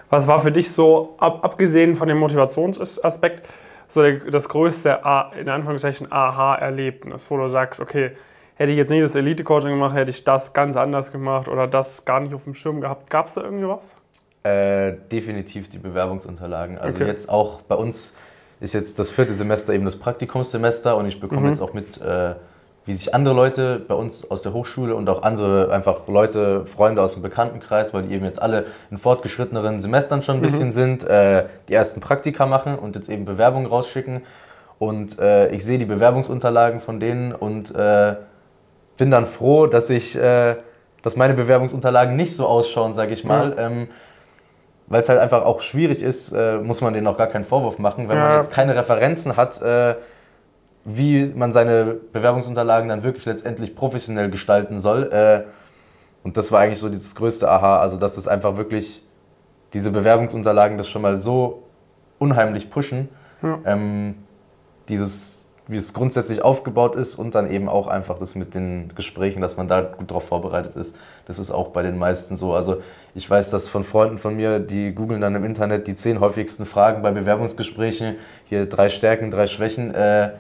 Was 0.10 0.28
war 0.28 0.40
für 0.40 0.52
dich 0.52 0.72
so, 0.74 1.16
ab, 1.20 1.40
abgesehen 1.44 1.96
von 1.96 2.10
dem 2.10 2.18
Motivationsaspekt, 2.18 3.48
so 3.92 4.10
das 4.10 4.48
größte, 4.48 5.02
in 5.40 5.50
Anführungszeichen, 5.50 6.12
Aha-Erlebnis, 6.12 7.30
wo 7.30 7.38
du 7.38 7.48
sagst, 7.50 7.82
okay, 7.82 8.12
hätte 8.56 8.72
ich 8.72 8.78
jetzt 8.78 8.90
nicht 8.90 9.04
das 9.04 9.16
Elite-Coaching 9.16 9.72
gemacht, 9.72 9.96
hätte 9.96 10.12
ich 10.12 10.24
das 10.24 10.54
ganz 10.54 10.78
anders 10.78 11.12
gemacht 11.12 11.50
oder 11.50 11.68
das 11.68 12.06
gar 12.06 12.22
nicht 12.22 12.34
auf 12.34 12.46
dem 12.46 12.56
Schirm 12.56 12.80
gehabt. 12.80 13.10
Gab 13.10 13.28
es 13.28 13.34
da 13.34 13.42
irgendwie 13.42 13.68
was? 13.68 13.98
Äh, 14.44 14.94
definitiv 15.12 15.70
die 15.70 15.78
Bewerbungsunterlagen. 15.78 16.78
Also 16.78 16.96
okay. 16.96 17.08
jetzt 17.08 17.28
auch 17.28 17.62
bei 17.64 17.76
uns 17.76 18.16
ist 18.62 18.74
jetzt 18.74 18.98
das 18.98 19.12
vierte 19.12 19.34
Semester 19.34 19.74
eben 19.74 19.84
das 19.84 19.98
Praktikumssemester 19.98 20.96
und 20.96 21.08
ich 21.08 21.20
bekomme 21.20 21.42
mhm. 21.42 21.48
jetzt 21.50 21.62
auch 21.62 21.74
mit, 21.74 22.00
äh, 22.00 22.36
wie 22.86 22.94
sich 22.94 23.14
andere 23.14 23.36
Leute 23.36 23.80
bei 23.88 23.94
uns 23.94 24.30
aus 24.30 24.42
der 24.42 24.54
Hochschule 24.54 24.96
und 24.96 25.08
auch 25.08 25.22
andere 25.22 25.72
einfach 25.72 26.08
Leute, 26.08 26.66
Freunde 26.66 27.02
aus 27.02 27.14
dem 27.14 27.22
Bekanntenkreis, 27.22 27.94
weil 27.94 28.04
die 28.04 28.14
eben 28.16 28.26
jetzt 28.26 28.42
alle 28.42 28.66
in 28.90 28.98
fortgeschritteneren 28.98 29.82
Semestern 29.82 30.24
schon 30.24 30.38
ein 30.38 30.40
mhm. 30.40 30.46
bisschen 30.46 30.72
sind, 30.72 31.04
äh, 31.04 31.46
die 31.70 31.74
ersten 31.74 32.02
Praktika 32.02 32.48
machen 32.48 32.80
und 32.80 32.96
jetzt 32.96 33.10
eben 33.10 33.26
Bewerbungen 33.26 33.68
rausschicken. 33.68 34.24
Und 34.80 35.20
äh, 35.20 35.50
ich 35.52 35.64
sehe 35.64 35.78
die 35.78 35.86
Bewerbungsunterlagen 35.86 36.80
von 36.80 37.00
denen 37.00 37.34
und 37.36 37.74
äh, 37.76 38.16
bin 38.98 39.12
dann 39.12 39.28
froh, 39.28 39.68
dass 39.68 39.92
ich, 39.92 40.16
äh, 40.16 40.56
dass 41.04 41.16
meine 41.16 41.36
Bewerbungsunterlagen 41.36 42.16
nicht 42.16 42.36
so 42.36 42.48
ausschauen, 42.48 42.96
sage 42.96 43.14
ich 43.14 43.24
mal. 43.24 43.54
Ja. 43.56 43.68
Ähm, 43.68 43.90
weil 44.88 45.04
es 45.04 45.08
halt 45.08 45.20
einfach 45.20 45.46
auch 45.46 45.62
schwierig 45.62 46.02
ist, 46.02 46.34
äh, 46.34 46.58
muss 46.58 46.82
man 46.82 46.94
denen 46.94 47.08
auch 47.08 47.18
gar 47.18 47.28
keinen 47.28 47.46
Vorwurf 47.46 47.78
machen, 47.80 48.10
wenn 48.10 48.18
ja. 48.18 48.24
man 48.24 48.38
jetzt 48.38 48.52
keine 48.52 48.76
Referenzen 48.76 49.38
hat 49.38 49.62
wie 50.84 51.26
man 51.36 51.54
seine 51.54 51.98
Bewerbungsunterlagen 52.12 52.90
dann 52.90 53.04
wirklich 53.04 53.26
letztendlich 53.26 53.76
professionell 53.76 54.30
gestalten 54.30 54.80
soll. 54.80 55.12
Äh, 55.12 55.44
und 56.24 56.38
das 56.38 56.52
war 56.52 56.62
eigentlich 56.62 56.80
so 56.80 56.90
dieses 56.90 57.16
größte 57.16 57.50
Aha, 57.50 57.80
also 57.80 57.98
dass 57.98 58.16
das 58.16 58.28
einfach 58.28 58.58
wirklich 58.58 59.04
diese 59.74 59.92
Bewerbungsunterlagen 59.92 60.78
das 60.78 60.90
schon 60.90 61.02
mal 61.02 61.18
so 61.18 61.64
unheimlich 62.20 62.70
pushen. 62.70 63.10
Ja. 63.42 63.60
Ähm, 63.66 64.16
dieses 64.90 65.42
wie 65.72 65.78
es 65.78 65.94
grundsätzlich 65.94 66.42
aufgebaut 66.42 66.96
ist 66.96 67.16
und 67.16 67.34
dann 67.34 67.50
eben 67.50 67.70
auch 67.70 67.88
einfach 67.88 68.20
das 68.20 68.36
mit 68.36 68.54
den 68.56 68.92
Gesprächen, 68.94 69.42
dass 69.42 69.56
man 69.56 69.70
da 69.70 69.82
gut 69.82 70.12
darauf 70.12 70.26
vorbereitet 70.26 70.76
ist. 70.76 70.96
Das 71.28 71.40
ist 71.40 71.50
auch 71.50 71.70
bei 71.70 71.82
den 71.82 71.98
meisten 71.98 72.36
so. 72.36 72.54
Also 72.54 72.82
ich 73.16 73.30
weiß 73.30 73.52
das 73.52 73.70
von 73.70 73.86
Freunden 73.86 74.18
von 74.18 74.36
mir, 74.36 74.60
die 74.60 74.94
googeln 74.94 75.22
dann 75.22 75.34
im 75.34 75.46
Internet 75.46 75.88
die 75.88 75.96
zehn 75.96 76.20
häufigsten 76.20 76.66
Fragen 76.66 77.02
bei 77.02 77.12
Bewerbungsgesprächen. 77.12 78.16
Hier 78.50 78.66
drei 78.66 78.90
Stärken, 78.90 79.32
drei 79.32 79.48
Schwächen. 79.48 79.96
Äh, 79.96 80.32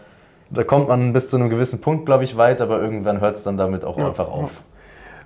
da 0.51 0.63
kommt 0.63 0.88
man 0.88 1.13
bis 1.13 1.29
zu 1.29 1.38
einem 1.38 1.50
gewissen 1.50 1.81
Punkt, 1.81 2.05
glaube 2.05 2.24
ich, 2.24 2.38
weit, 2.38 2.62
aber 2.62 2.81
irgendwann 2.81 3.22
hört 3.22 3.38
es 3.38 3.43
dann 3.43 3.58
damit 3.58 3.86
auch 3.86 3.98
ja, 3.98 4.08
einfach 4.08 4.29
auf. 4.29 4.51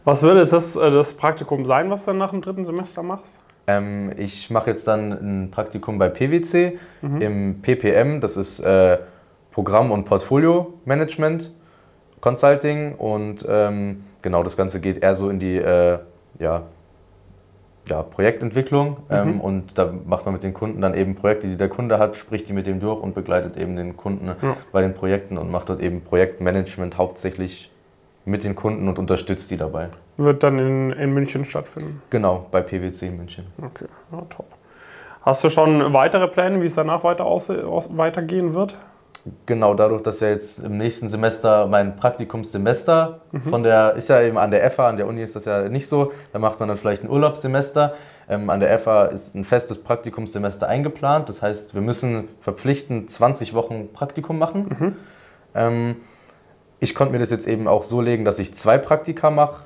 Was 0.03 0.21
würde 0.21 0.41
jetzt 0.41 0.53
das, 0.53 0.75
äh, 0.75 0.91
das 0.91 1.13
Praktikum 1.13 1.65
sein, 1.65 1.89
was 1.89 2.05
du 2.05 2.11
dann 2.11 2.19
nach 2.19 2.29
dem 2.29 2.41
dritten 2.41 2.63
Semester 2.63 3.01
machst? 3.01 3.41
Ähm, 3.67 4.11
ich 4.17 4.51
mache 4.51 4.69
jetzt 4.69 4.87
dann 4.87 5.11
ein 5.11 5.51
Praktikum 5.51 5.97
bei 5.97 6.09
PwC 6.09 6.77
mhm. 7.01 7.21
im 7.21 7.61
PPM, 7.61 8.21
das 8.21 8.37
ist 8.37 8.59
äh, 8.59 8.99
Programm- 9.51 9.91
und 9.91 10.05
Portfolio-Management, 10.05 11.51
Consulting 12.21 12.95
und 12.95 13.45
ähm, 13.49 14.03
genau 14.21 14.43
das 14.43 14.57
Ganze 14.57 14.79
geht 14.79 15.01
eher 15.01 15.15
so 15.15 15.29
in 15.29 15.39
die 15.39 15.57
äh, 15.57 15.97
ja, 16.39 16.63
ja, 17.89 18.01
Projektentwicklung 18.01 18.89
mhm. 18.89 18.95
ähm, 19.09 19.41
und 19.41 19.77
da 19.77 19.93
macht 20.05 20.25
man 20.25 20.33
mit 20.33 20.43
den 20.43 20.53
Kunden 20.53 20.81
dann 20.81 20.93
eben 20.93 21.15
Projekte, 21.15 21.47
die 21.47 21.57
der 21.57 21.69
Kunde 21.69 21.99
hat, 21.99 22.15
spricht 22.15 22.47
die 22.47 22.53
mit 22.53 22.67
dem 22.67 22.79
durch 22.79 23.01
und 23.01 23.13
begleitet 23.13 23.57
eben 23.57 23.75
den 23.75 23.97
Kunden 23.97 24.27
ja. 24.27 24.57
bei 24.71 24.81
den 24.81 24.93
Projekten 24.93 25.37
und 25.37 25.51
macht 25.51 25.69
dort 25.69 25.81
eben 25.81 26.01
Projektmanagement 26.01 26.97
hauptsächlich 26.97 27.71
mit 28.25 28.43
den 28.43 28.55
Kunden 28.55 28.87
und 28.87 28.97
unterstützt 28.97 29.51
die 29.51 29.57
dabei. 29.57 29.89
Wird 30.17 30.43
dann 30.43 30.57
in, 30.59 30.91
in 30.91 31.13
München 31.13 31.45
stattfinden? 31.45 32.01
Genau, 32.09 32.47
bei 32.51 32.61
PwC 32.61 33.07
in 33.07 33.17
München. 33.17 33.45
Okay, 33.61 33.85
ja, 34.11 34.21
top. 34.29 34.47
Hast 35.21 35.43
du 35.43 35.49
schon 35.49 35.93
weitere 35.93 36.27
Pläne, 36.27 36.61
wie 36.61 36.65
es 36.65 36.75
danach 36.75 37.03
weiter 37.03 37.25
aus, 37.25 37.49
aus, 37.49 37.89
weitergehen 37.95 38.53
wird? 38.53 38.75
Genau, 39.47 39.73
dadurch, 39.73 40.03
dass 40.03 40.19
ja 40.19 40.29
jetzt 40.29 40.59
im 40.59 40.77
nächsten 40.77 41.09
Semester 41.09 41.65
mein 41.65 41.95
Praktikumssemester 41.95 43.21
mhm. 43.31 43.41
von 43.41 43.63
der, 43.63 43.93
ist 43.95 44.07
ja 44.07 44.21
eben 44.21 44.37
an 44.37 44.51
der 44.51 44.69
FA, 44.69 44.87
an 44.89 44.97
der 44.97 45.07
Uni 45.07 45.23
ist 45.23 45.35
das 45.35 45.45
ja 45.45 45.67
nicht 45.67 45.87
so, 45.87 46.11
da 46.31 46.37
macht 46.37 46.59
man 46.59 46.69
dann 46.69 46.77
vielleicht 46.77 47.03
ein 47.03 47.09
Urlaubssemester. 47.09 47.95
Ähm, 48.29 48.51
an 48.51 48.59
der 48.59 48.77
FA 48.77 49.05
ist 49.05 49.35
ein 49.35 49.43
festes 49.43 49.81
Praktikumssemester 49.81 50.67
eingeplant, 50.67 51.27
das 51.29 51.41
heißt, 51.41 51.73
wir 51.73 51.81
müssen 51.81 52.27
verpflichtend 52.41 53.09
20 53.09 53.55
Wochen 53.55 53.89
Praktikum 53.93 54.37
machen. 54.37 54.67
Mhm. 54.79 54.95
Ähm, 55.55 55.95
ich 56.79 56.93
konnte 56.93 57.13
mir 57.13 57.19
das 57.19 57.31
jetzt 57.31 57.47
eben 57.47 57.67
auch 57.67 57.81
so 57.81 58.01
legen, 58.01 58.25
dass 58.25 58.37
ich 58.37 58.53
zwei 58.53 58.77
Praktika 58.77 59.31
mache, 59.31 59.63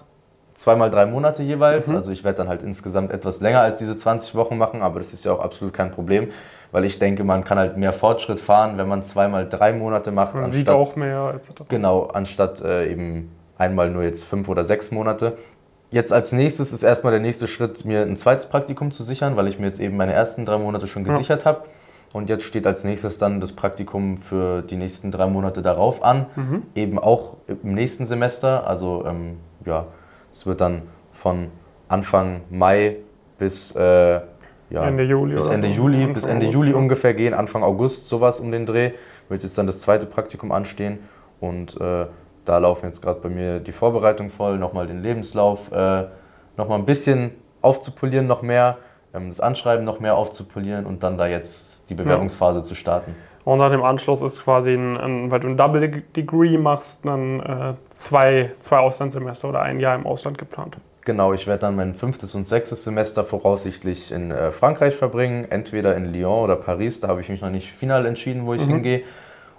zweimal 0.54 0.90
drei 0.90 1.06
Monate 1.06 1.44
jeweils. 1.44 1.88
Mhm. 1.88 1.96
Also 1.96 2.12
ich 2.12 2.24
werde 2.24 2.38
dann 2.38 2.48
halt 2.48 2.64
insgesamt 2.64 3.12
etwas 3.12 3.42
länger 3.42 3.62
als 3.62 3.78
diese 3.78 3.98
20 3.98 4.36
Wochen 4.36 4.58
machen, 4.58 4.82
aber 4.82 5.00
das 5.00 5.12
ist 5.12 5.26
ja 5.26 5.34
auch 5.34 5.42
absolut 5.42 5.74
kein 5.74 5.92
Problem, 5.92 6.30
weil 6.72 6.86
ich 6.86 7.00
denke, 7.00 7.24
man 7.24 7.44
kann 7.44 7.58
halt 7.58 7.78
mehr 7.78 7.94
Fortschritt 7.94 8.40
fahren, 8.40 8.78
wenn 8.78 8.88
man 8.88 9.04
zweimal 9.04 9.48
drei 9.48 9.74
Monate 9.74 10.12
macht. 10.12 10.36
Man 10.36 10.48
sieht 10.48 10.70
auch 10.70 10.96
mehr 10.96 11.34
etc. 11.36 11.64
Genau, 11.68 12.06
anstatt 12.06 12.62
äh, 12.62 12.92
eben 12.92 13.32
einmal 13.58 13.90
nur 13.90 14.04
jetzt 14.04 14.24
fünf 14.24 14.48
oder 14.50 14.64
sechs 14.64 14.92
Monate. 14.92 15.38
Jetzt 15.92 16.14
als 16.14 16.32
nächstes 16.32 16.72
ist 16.72 16.84
erstmal 16.84 17.12
der 17.12 17.20
nächste 17.20 17.48
Schritt, 17.48 17.84
mir 17.84 18.02
ein 18.02 18.16
zweites 18.16 18.46
Praktikum 18.46 18.92
zu 18.92 19.04
sichern, 19.04 19.36
weil 19.36 19.48
ich 19.48 19.58
mir 19.58 19.66
jetzt 19.66 19.80
eben 19.80 19.98
meine 19.98 20.14
ersten 20.14 20.46
drei 20.46 20.58
Monate 20.60 20.88
schon 20.88 21.04
gesichert 21.04 21.42
ja. 21.42 21.46
habe. 21.46 21.64
Und 22.12 22.30
jetzt 22.30 22.44
steht 22.44 22.66
als 22.66 22.84
nächstes 22.84 23.18
dann 23.18 23.40
das 23.40 23.52
Praktikum 23.52 24.18
für 24.18 24.62
die 24.64 24.76
nächsten 24.76 25.12
drei 25.12 25.28
Monate 25.28 25.62
darauf 25.62 26.04
an, 26.04 26.26
mhm. 26.36 26.64
eben 26.74 27.00
auch 27.00 27.38
im 27.48 27.74
nächsten 27.74 28.06
Semester. 28.06 28.68
Also 28.68 29.06
ähm, 29.08 29.38
ja, 29.66 29.88
es 30.32 30.46
wird 30.46 30.62
dann 30.62 30.84
von 31.12 31.48
Anfang 31.88 32.42
Mai 32.50 32.98
bis 33.38 33.76
äh, 33.76 34.22
ja, 34.70 34.84
Ende 34.84 35.04
Juli, 35.04 35.36
bis 35.36 35.48
Ende, 35.48 35.68
so. 35.70 35.74
Juli, 35.74 36.06
bis 36.08 36.26
Ende 36.26 36.48
August, 36.48 36.54
Juli 36.54 36.74
ungefähr 36.74 37.14
gehen, 37.14 37.34
Anfang 37.34 37.64
August 37.64 38.08
sowas 38.08 38.40
um 38.40 38.52
den 38.52 38.66
Dreh, 38.66 38.92
wird 39.30 39.44
jetzt 39.44 39.58
dann 39.58 39.68
das 39.68 39.80
zweite 39.80 40.06
Praktikum 40.06 40.52
anstehen 40.52 41.00
und 41.40 41.80
äh, 41.80 42.06
da 42.46 42.58
laufen 42.58 42.86
jetzt 42.86 43.02
gerade 43.02 43.20
bei 43.20 43.30
mir 43.30 43.60
die 43.60 43.72
Vorbereitung 43.72 44.30
voll, 44.30 44.58
nochmal 44.58 44.88
den 44.88 45.02
Lebenslauf 45.02 45.72
äh, 45.72 46.06
nochmal 46.58 46.80
ein 46.80 46.86
bisschen 46.86 47.32
aufzupolieren, 47.62 48.28
noch 48.28 48.42
mehr, 48.42 48.78
ähm, 49.14 49.30
das 49.30 49.40
Anschreiben 49.40 49.86
noch 49.86 50.00
mehr 50.00 50.16
aufzupolieren 50.16 50.86
und 50.86 51.04
dann 51.04 51.18
da 51.18 51.28
jetzt 51.28 51.90
die 51.90 51.96
Bewerbungsphase 51.96 52.60
ja. 52.60 52.64
zu 52.64 52.76
starten. 52.76 53.16
Und 53.46 53.60
dann 53.60 53.74
im 53.74 53.84
Anschluss 53.84 54.22
ist 54.22 54.44
quasi, 54.44 54.74
ein, 54.74 54.98
ein, 54.98 55.32
weil 55.32 55.40
du 55.40 55.48
ein 55.48 55.58
Double 55.58 56.04
Degree 56.16 56.58
machst, 56.58 57.06
dann 57.06 57.40
äh, 57.40 57.74
zwei, 57.90 58.52
zwei 58.60 58.78
Auslandssemester 58.78 59.50
oder 59.50 59.62
ein 59.62 59.80
Jahr 59.80 59.96
im 59.96 60.06
Ausland 60.06 60.38
geplant. 60.38 60.78
Genau, 61.06 61.34
ich 61.34 61.48
werde 61.48 61.62
dann 61.62 61.76
mein 61.76 61.96
fünftes 61.96 62.36
und 62.36 62.48
sechstes 62.48 62.84
Semester 62.84 63.24
voraussichtlich 63.24 64.12
in 64.12 64.32
äh, 64.32 64.52
Frankreich 64.52 64.96
verbringen, 64.96 65.48
entweder 65.50 65.96
in 65.96 66.12
Lyon 66.14 66.44
oder 66.44 66.56
Paris. 66.56 67.00
Da 67.00 67.08
habe 67.08 67.22
ich 67.22 67.30
mich 67.30 67.42
noch 67.42 67.50
nicht 67.50 67.72
final 67.72 68.06
entschieden, 68.06 68.46
wo 68.46 68.54
ich 68.54 68.66
mhm. 68.66 68.70
hingehe. 68.70 69.04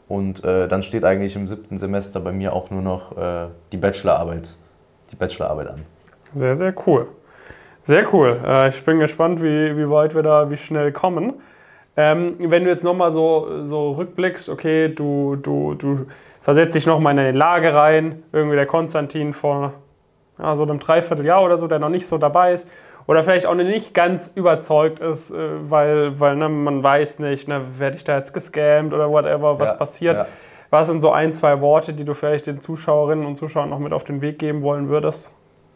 Und 0.07 0.45
äh, 0.45 0.69
dann 0.69 0.83
steht 0.83 1.05
eigentlich 1.05 1.37
im 1.37 1.47
siebten 1.47 1.79
Semester 1.79 2.21
bei 2.21 2.33
mir 2.33 2.53
auch 2.53 2.71
nur 2.71 2.83
noch 2.83 3.17
äh, 3.17 3.47
die 3.73 3.77
Bachelorarbeit, 3.77 4.51
die 5.13 5.17
Bachelorarbeit 5.17 5.69
an. 5.69 5.83
Sehr, 6.35 6.55
sehr 6.55 6.75
cool. 6.87 7.09
Sehr 7.83 8.13
cool. 8.13 8.41
Äh, 8.45 8.69
ich 8.69 8.85
bin 8.85 8.99
gespannt, 8.99 9.43
wie, 9.43 9.77
wie 9.77 9.89
weit 9.89 10.15
wir 10.15 10.23
da, 10.23 10.51
wie 10.51 10.57
schnell 10.57 10.93
kommen. 10.93 11.35
Ähm, 11.97 12.37
wenn 12.39 12.65
du 12.65 12.71
jetzt 12.71 12.85
nochmal 12.85 13.13
so, 13.13 13.65
so 13.65 13.93
rückblickst, 13.93 14.49
okay, 14.49 14.89
du, 14.89 15.37
du, 15.37 15.75
du 15.75 16.07
versetzt 16.43 16.75
dich 16.75 16.87
nochmal 16.87 17.15
in 17.15 17.19
eine 17.21 17.33
Lage 17.33 17.75
rein, 17.75 18.23
irgendwie 18.33 18.57
der 18.57 18.67
Konstantin 18.67 19.33
vor 19.33 19.75
ja, 20.41 20.57
so 20.57 20.63
einem 20.63 20.79
Dreivierteljahr 20.79 21.43
oder 21.43 21.59
so, 21.59 21.67
der 21.67 21.79
noch 21.79 21.89
nicht 21.89 22.07
so 22.07 22.19
dabei 22.19 22.53
ist 22.53 22.69
oder 23.07 23.25
vielleicht 23.25 23.47
auch 23.47 23.55
nicht 23.55 23.93
ganz 23.93 24.31
überzeugt 24.35 25.01
ist, 25.01 25.31
äh, 25.31 25.37
weil, 25.69 26.21
weil 26.21 26.37
ne, 26.37 26.49
man 26.49 26.83
weiß 26.83 27.19
nicht, 27.19 27.49
ne, 27.49 27.63
werde 27.79 27.97
ich 27.97 28.05
da 28.05 28.17
jetzt 28.17 28.33
gescammt 28.33 28.93
oder 28.93 29.11
whatever, 29.11 29.59
was 29.59 29.71
ja, 29.73 29.77
passiert. 29.77 30.17
Ja. 30.17 30.27
Was 30.71 30.87
sind 30.87 31.01
so 31.01 31.11
ein, 31.11 31.33
zwei 31.33 31.61
Worte, 31.61 31.93
die 31.93 32.05
du 32.05 32.15
vielleicht 32.15 32.47
den 32.47 32.61
Zuschauerinnen 32.61 33.27
und 33.27 33.35
Zuschauern 33.35 33.69
noch 33.69 33.81
mit 33.81 33.93
auf 33.93 34.05
den 34.05 34.21
Weg 34.21 34.39
geben 34.39 34.63
wollen 34.63 34.89
würdest? 34.89 35.33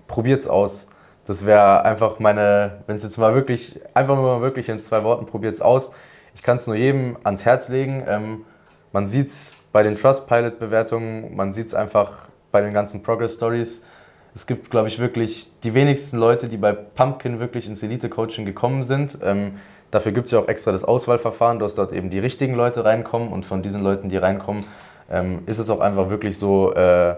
Probiert's 0.06 0.46
aus. 0.46 0.86
Das 1.26 1.44
wäre 1.44 1.84
einfach 1.84 2.20
meine, 2.20 2.84
wenn 2.86 2.96
es 2.96 3.02
jetzt 3.02 3.18
mal 3.18 3.34
wirklich, 3.34 3.80
einfach 3.94 4.14
mal 4.14 4.40
wirklich 4.40 4.68
in 4.68 4.80
zwei 4.80 5.02
Worten, 5.02 5.26
probiert 5.26 5.54
es 5.54 5.60
aus. 5.60 5.90
Ich 6.34 6.42
kann 6.42 6.58
es 6.58 6.66
nur 6.68 6.76
jedem 6.76 7.16
ans 7.24 7.44
Herz 7.44 7.68
legen. 7.68 8.04
Ähm, 8.06 8.44
man 8.92 9.08
sieht 9.08 9.28
es 9.28 9.56
bei 9.72 9.82
den 9.82 9.96
Trustpilot-Bewertungen, 9.96 11.34
man 11.34 11.52
sieht 11.52 11.66
es 11.66 11.74
einfach 11.74 12.28
bei 12.52 12.60
den 12.60 12.72
ganzen 12.72 13.02
Progress-Stories. 13.02 13.84
Es 14.34 14.46
gibt, 14.46 14.70
glaube 14.70 14.88
ich, 14.88 14.98
wirklich 14.98 15.50
die 15.62 15.74
wenigsten 15.74 16.18
Leute, 16.18 16.48
die 16.48 16.56
bei 16.56 16.72
Pumpkin 16.72 17.38
wirklich 17.38 17.68
ins 17.68 17.82
Elite-Coaching 17.82 18.44
gekommen 18.44 18.82
sind. 18.82 19.18
Ähm, 19.22 19.58
dafür 19.90 20.12
gibt 20.12 20.26
es 20.26 20.32
ja 20.32 20.40
auch 20.40 20.48
extra 20.48 20.72
das 20.72 20.84
Auswahlverfahren, 20.84 21.60
dass 21.60 21.76
dort 21.76 21.92
eben 21.92 22.10
die 22.10 22.18
richtigen 22.18 22.54
Leute 22.54 22.84
reinkommen 22.84 23.28
und 23.28 23.46
von 23.46 23.62
diesen 23.62 23.82
Leuten, 23.82 24.08
die 24.08 24.16
reinkommen, 24.16 24.64
ähm, 25.10 25.42
ist 25.46 25.58
es 25.58 25.70
auch 25.70 25.80
einfach 25.80 26.10
wirklich 26.10 26.36
so, 26.36 26.74
äh, 26.74 27.14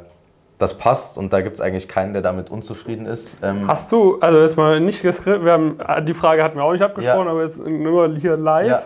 das 0.58 0.78
passt 0.78 1.18
und 1.18 1.32
da 1.32 1.40
gibt 1.40 1.56
es 1.56 1.60
eigentlich 1.60 1.88
keinen, 1.88 2.12
der 2.12 2.22
damit 2.22 2.50
unzufrieden 2.50 3.06
ist. 3.06 3.36
Ähm 3.42 3.66
Hast 3.66 3.92
du, 3.92 4.18
also 4.20 4.40
jetzt 4.40 4.56
mal 4.56 4.80
nicht 4.80 5.02
geskript, 5.02 5.44
wir 5.44 5.52
haben, 5.52 5.78
die 6.04 6.14
Frage 6.14 6.42
hatten 6.42 6.56
wir 6.56 6.64
auch 6.64 6.72
nicht 6.72 6.82
abgesprochen, 6.82 7.26
ja. 7.26 7.30
aber 7.30 7.44
jetzt 7.44 7.58
nur 7.58 8.14
hier 8.14 8.36
live. 8.36 8.68
Ja. 8.68 8.82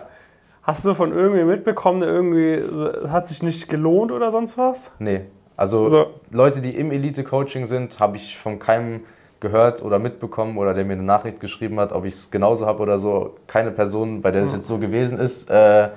Hast 0.63 0.85
du 0.85 0.93
von 0.93 1.11
irgendwie 1.11 1.43
mitbekommen, 1.43 2.01
der 2.01 2.09
irgendwie 2.09 2.53
äh, 2.53 3.09
hat 3.09 3.27
sich 3.27 3.41
nicht 3.41 3.67
gelohnt 3.67 4.11
oder 4.11 4.31
sonst 4.31 4.57
was? 4.57 4.91
Nee. 4.99 5.21
Also, 5.61 5.83
also 5.83 6.07
Leute, 6.31 6.59
die 6.59 6.75
im 6.75 6.91
Elite-Coaching 6.91 7.67
sind, 7.67 7.99
habe 7.99 8.17
ich 8.17 8.39
von 8.39 8.57
keinem 8.57 9.01
gehört 9.39 9.83
oder 9.83 9.99
mitbekommen 9.99 10.57
oder 10.57 10.73
der 10.73 10.85
mir 10.85 10.93
eine 10.93 11.03
Nachricht 11.03 11.39
geschrieben 11.39 11.79
hat, 11.79 11.93
ob 11.93 12.05
ich 12.05 12.15
es 12.15 12.31
genauso 12.31 12.65
habe 12.65 12.81
oder 12.81 12.97
so. 12.97 13.35
Keine 13.45 13.69
Person, 13.69 14.23
bei 14.23 14.31
der 14.31 14.41
es 14.41 14.53
jetzt 14.53 14.67
so 14.67 14.79
gewesen 14.79 15.19
ist. 15.19 15.49
Äh, 15.49 15.89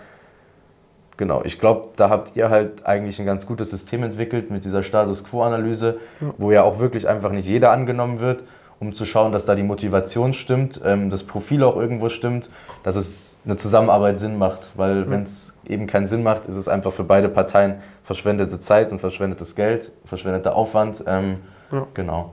Genau, 1.17 1.43
ich 1.45 1.61
glaube, 1.61 1.91
da 1.95 2.11
habt 2.11 2.35
ihr 2.35 2.51
halt 2.51 2.85
eigentlich 2.85 3.21
ein 3.21 3.27
ganz 3.27 3.47
gutes 3.47 3.71
System 3.71 4.03
entwickelt 4.03 4.51
mit 4.51 4.65
dieser 4.65 4.83
Status 4.83 5.23
Quo-Analyse, 5.23 5.99
wo 6.39 6.51
ja 6.51 6.65
auch 6.65 6.81
wirklich 6.81 7.09
einfach 7.09 7.31
nicht 7.31 7.47
jeder 7.47 7.71
angenommen 7.71 8.19
wird, 8.19 8.43
um 8.81 8.93
zu 8.93 9.05
schauen, 9.07 9.33
dass 9.33 9.45
da 9.45 9.55
die 9.55 9.63
Motivation 9.63 10.35
stimmt, 10.35 10.81
ähm, 10.85 11.11
das 11.11 11.23
Profil 11.23 11.63
auch 11.63 11.77
irgendwo 11.77 12.09
stimmt, 12.09 12.51
dass 12.83 12.97
es 12.97 13.39
eine 13.45 13.57
Zusammenarbeit 13.57 14.19
Sinn 14.19 14.39
macht. 14.39 14.71
Weil 14.75 15.01
ja. 15.01 15.11
wenn 15.11 15.23
es 15.23 15.55
eben 15.67 15.87
keinen 15.87 16.07
Sinn 16.07 16.23
macht, 16.23 16.47
ist 16.47 16.57
es 16.57 16.69
einfach 16.69 16.93
für 16.93 17.05
beide 17.05 17.29
Parteien 17.29 17.77
verschwendete 18.03 18.59
Zeit 18.61 18.93
und 18.93 19.01
verschwendetes 19.01 19.55
Geld, 19.55 19.93
verschwendeter 20.05 20.55
Aufwand. 20.55 21.05
Ähm, 21.07 21.39
ja. 21.73 21.87
Genau. 21.95 22.33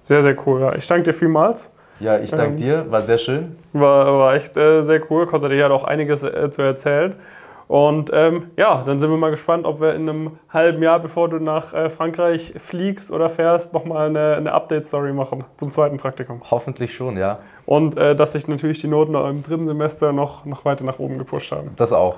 Sehr, 0.00 0.22
sehr 0.22 0.36
cool. 0.46 0.60
Ja. 0.60 0.74
Ich 0.74 0.86
danke 0.86 1.04
dir 1.04 1.14
vielmals. 1.14 1.70
Ja, 2.00 2.18
ich 2.18 2.30
danke 2.30 2.46
ähm, 2.52 2.56
dir, 2.56 2.90
war 2.90 3.02
sehr 3.02 3.18
schön. 3.18 3.56
War, 3.72 4.18
war 4.18 4.34
echt 4.34 4.56
äh, 4.56 4.82
sehr 4.82 5.00
cool, 5.10 5.26
Konstantin 5.26 5.62
hat 5.62 5.70
auch 5.70 5.84
einiges 5.84 6.24
äh, 6.24 6.50
zu 6.50 6.62
erzählen. 6.62 7.14
Und 7.72 8.10
ähm, 8.12 8.50
ja, 8.58 8.82
dann 8.84 9.00
sind 9.00 9.08
wir 9.08 9.16
mal 9.16 9.30
gespannt, 9.30 9.64
ob 9.64 9.80
wir 9.80 9.94
in 9.94 10.06
einem 10.06 10.38
halben 10.52 10.82
Jahr, 10.82 10.98
bevor 10.98 11.30
du 11.30 11.38
nach 11.38 11.72
äh, 11.72 11.88
Frankreich 11.88 12.52
fliegst 12.58 13.10
oder 13.10 13.30
fährst, 13.30 13.72
nochmal 13.72 14.08
eine, 14.08 14.34
eine 14.36 14.52
Update-Story 14.52 15.14
machen 15.14 15.44
zum 15.56 15.70
zweiten 15.70 15.96
Praktikum. 15.96 16.42
Hoffentlich 16.50 16.94
schon, 16.94 17.16
ja. 17.16 17.38
Und 17.64 17.96
äh, 17.96 18.14
dass 18.14 18.32
sich 18.32 18.46
natürlich 18.46 18.82
die 18.82 18.88
Noten 18.88 19.14
im 19.14 19.42
dritten 19.42 19.66
Semester 19.66 20.12
noch, 20.12 20.44
noch 20.44 20.66
weiter 20.66 20.84
nach 20.84 20.98
oben 20.98 21.16
gepusht 21.16 21.50
haben. 21.50 21.70
Das 21.76 21.94
auch. 21.94 22.16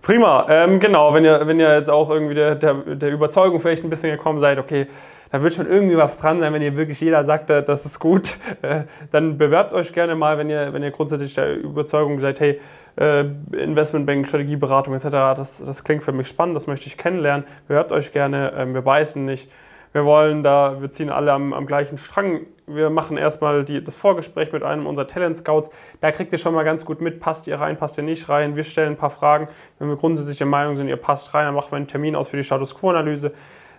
Prima, 0.00 0.46
ähm, 0.48 0.80
genau, 0.80 1.12
wenn 1.12 1.26
ihr, 1.26 1.46
wenn 1.46 1.60
ihr 1.60 1.74
jetzt 1.74 1.90
auch 1.90 2.08
irgendwie 2.08 2.34
der, 2.34 2.54
der, 2.54 2.72
der 2.72 3.10
Überzeugung 3.10 3.60
vielleicht 3.60 3.84
ein 3.84 3.90
bisschen 3.90 4.12
gekommen 4.12 4.40
seid, 4.40 4.58
okay, 4.58 4.86
da 5.30 5.42
wird 5.42 5.54
schon 5.54 5.66
irgendwie 5.66 5.96
was 5.96 6.18
dran 6.18 6.40
sein, 6.40 6.52
wenn 6.52 6.62
ihr 6.62 6.76
wirklich 6.76 7.00
jeder 7.00 7.24
sagt, 7.24 7.50
äh, 7.50 7.62
das 7.62 7.84
ist 7.84 7.98
gut. 7.98 8.36
Äh, 8.62 8.84
dann 9.12 9.36
bewerbt 9.36 9.74
euch 9.74 9.92
gerne 9.92 10.14
mal, 10.14 10.38
wenn 10.38 10.48
ihr, 10.48 10.72
wenn 10.72 10.82
ihr 10.82 10.90
grundsätzlich 10.90 11.34
der 11.34 11.56
Überzeugung 11.56 12.20
seid, 12.20 12.40
hey, 12.40 12.60
äh, 12.98 13.24
Investmentbank, 13.52 14.26
Strategieberatung 14.26 14.94
etc., 14.94 15.08
das, 15.36 15.62
das 15.64 15.84
klingt 15.84 16.02
für 16.02 16.12
mich 16.12 16.26
spannend, 16.26 16.56
das 16.56 16.66
möchte 16.66 16.86
ich 16.86 16.96
kennenlernen. 16.96 17.44
Bewerbt 17.68 17.92
euch 17.92 18.12
gerne, 18.12 18.52
ähm, 18.56 18.72
wir 18.72 18.80
beißen 18.80 19.24
nicht. 19.24 19.50
Wir 19.92 20.04
wollen 20.04 20.42
da, 20.42 20.80
wir 20.80 20.90
ziehen 20.90 21.10
alle 21.10 21.32
am, 21.32 21.52
am 21.52 21.66
gleichen 21.66 21.96
Strang. 21.98 22.40
Wir 22.66 22.90
machen 22.90 23.16
erstmal 23.16 23.64
die, 23.64 23.82
das 23.82 23.96
Vorgespräch 23.96 24.52
mit 24.52 24.62
einem 24.62 24.86
unserer 24.86 25.06
Talent 25.06 25.38
Scouts. 25.38 25.70
Da 26.00 26.12
kriegt 26.12 26.32
ihr 26.32 26.38
schon 26.38 26.54
mal 26.54 26.64
ganz 26.64 26.84
gut 26.84 27.00
mit, 27.00 27.20
passt 27.20 27.46
ihr 27.46 27.58
rein, 27.58 27.76
passt 27.76 27.96
ihr 27.98 28.04
nicht 28.04 28.28
rein. 28.28 28.56
Wir 28.56 28.64
stellen 28.64 28.92
ein 28.92 28.96
paar 28.96 29.10
Fragen. 29.10 29.48
Wenn 29.78 29.88
wir 29.88 29.96
grundsätzlich 29.96 30.38
der 30.38 30.46
Meinung 30.46 30.74
sind, 30.74 30.88
ihr 30.88 30.96
passt 30.96 31.32
rein, 31.34 31.46
dann 31.46 31.54
machen 31.54 31.70
wir 31.70 31.76
einen 31.76 31.86
Termin 31.86 32.16
aus 32.16 32.28
für 32.28 32.36
die 32.36 32.44
Status 32.44 32.74
Quo-Analyse. 32.74 33.32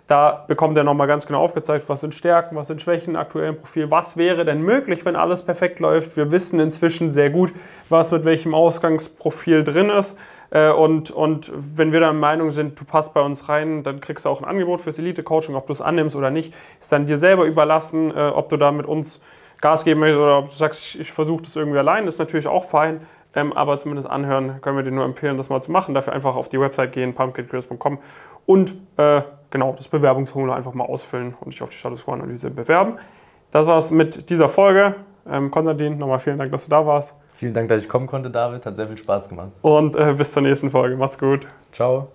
Da 0.08 0.46
bekommt 0.48 0.76
er 0.78 0.84
nochmal 0.84 1.06
ganz 1.06 1.26
genau 1.26 1.42
aufgezeigt, 1.42 1.86
was 1.90 2.00
sind 2.00 2.14
Stärken, 2.14 2.56
was 2.56 2.68
sind 2.68 2.80
Schwächen 2.80 3.10
im 3.10 3.20
aktuellen 3.20 3.58
Profil, 3.58 3.90
was 3.90 4.16
wäre 4.16 4.46
denn 4.46 4.62
möglich, 4.62 5.04
wenn 5.04 5.16
alles 5.16 5.42
perfekt 5.42 5.80
läuft. 5.80 6.16
Wir 6.16 6.32
wissen 6.32 6.58
inzwischen 6.60 7.12
sehr 7.12 7.28
gut, 7.28 7.52
was 7.90 8.10
mit 8.10 8.24
welchem 8.24 8.54
Ausgangsprofil 8.54 9.64
drin 9.64 9.90
ist. 9.90 10.16
Äh, 10.48 10.70
und, 10.70 11.10
und 11.10 11.52
wenn 11.54 11.92
wir 11.92 12.00
der 12.00 12.14
Meinung 12.14 12.50
sind, 12.50 12.80
du 12.80 12.86
passt 12.86 13.12
bei 13.12 13.20
uns 13.20 13.50
rein, 13.50 13.82
dann 13.82 14.00
kriegst 14.00 14.24
du 14.24 14.30
auch 14.30 14.40
ein 14.40 14.48
Angebot 14.48 14.80
fürs 14.80 14.98
Elite-Coaching. 14.98 15.54
Ob 15.54 15.66
du 15.66 15.74
es 15.74 15.82
annimmst 15.82 16.16
oder 16.16 16.30
nicht, 16.30 16.54
ist 16.80 16.90
dann 16.90 17.04
dir 17.04 17.18
selber 17.18 17.44
überlassen, 17.44 18.10
äh, 18.10 18.30
ob 18.34 18.48
du 18.48 18.56
da 18.56 18.72
mit 18.72 18.86
uns 18.86 19.20
Gas 19.60 19.84
geben 19.84 20.00
möchtest 20.00 20.20
oder 20.20 20.38
ob 20.38 20.46
du 20.46 20.56
sagst, 20.56 20.94
ich 20.94 21.12
versuche 21.12 21.42
das 21.42 21.54
irgendwie 21.54 21.78
allein, 21.78 22.06
ist 22.06 22.18
natürlich 22.18 22.46
auch 22.46 22.64
fein. 22.64 23.02
Ähm, 23.34 23.52
aber 23.52 23.76
zumindest 23.76 24.08
anhören 24.08 24.62
können 24.62 24.78
wir 24.78 24.84
dir 24.84 24.90
nur 24.90 25.04
empfehlen, 25.04 25.36
das 25.36 25.50
mal 25.50 25.60
zu 25.60 25.70
machen. 25.70 25.94
Dafür 25.94 26.14
einfach 26.14 26.34
auf 26.34 26.48
die 26.48 26.58
Website 26.58 26.92
gehen, 26.92 27.14
pumpkincreators.com 27.14 27.98
und 28.46 28.74
äh, 28.96 29.20
genau 29.50 29.74
das 29.76 29.88
Bewerbungsformular 29.88 30.56
einfach 30.56 30.74
mal 30.74 30.84
ausfüllen 30.84 31.34
und 31.40 31.52
dich 31.52 31.62
auf 31.62 31.70
die 31.70 31.76
Status 31.76 32.04
Quo-Analyse 32.04 32.50
bewerben. 32.50 32.94
Das 33.50 33.66
war's 33.66 33.90
mit 33.90 34.30
dieser 34.30 34.48
Folge. 34.48 34.94
Ähm, 35.30 35.50
Konstantin, 35.50 35.98
nochmal 35.98 36.18
vielen 36.18 36.38
Dank, 36.38 36.52
dass 36.52 36.64
du 36.64 36.70
da 36.70 36.86
warst. 36.86 37.14
Vielen 37.36 37.54
Dank, 37.54 37.68
dass 37.68 37.82
ich 37.82 37.88
kommen 37.88 38.06
konnte, 38.06 38.30
David. 38.30 38.66
Hat 38.66 38.76
sehr 38.76 38.88
viel 38.88 38.98
Spaß 38.98 39.28
gemacht. 39.28 39.50
Und 39.62 39.96
äh, 39.96 40.12
bis 40.14 40.32
zur 40.32 40.42
nächsten 40.42 40.70
Folge. 40.70 40.96
Macht's 40.96 41.18
gut. 41.18 41.46
Ciao. 41.72 42.08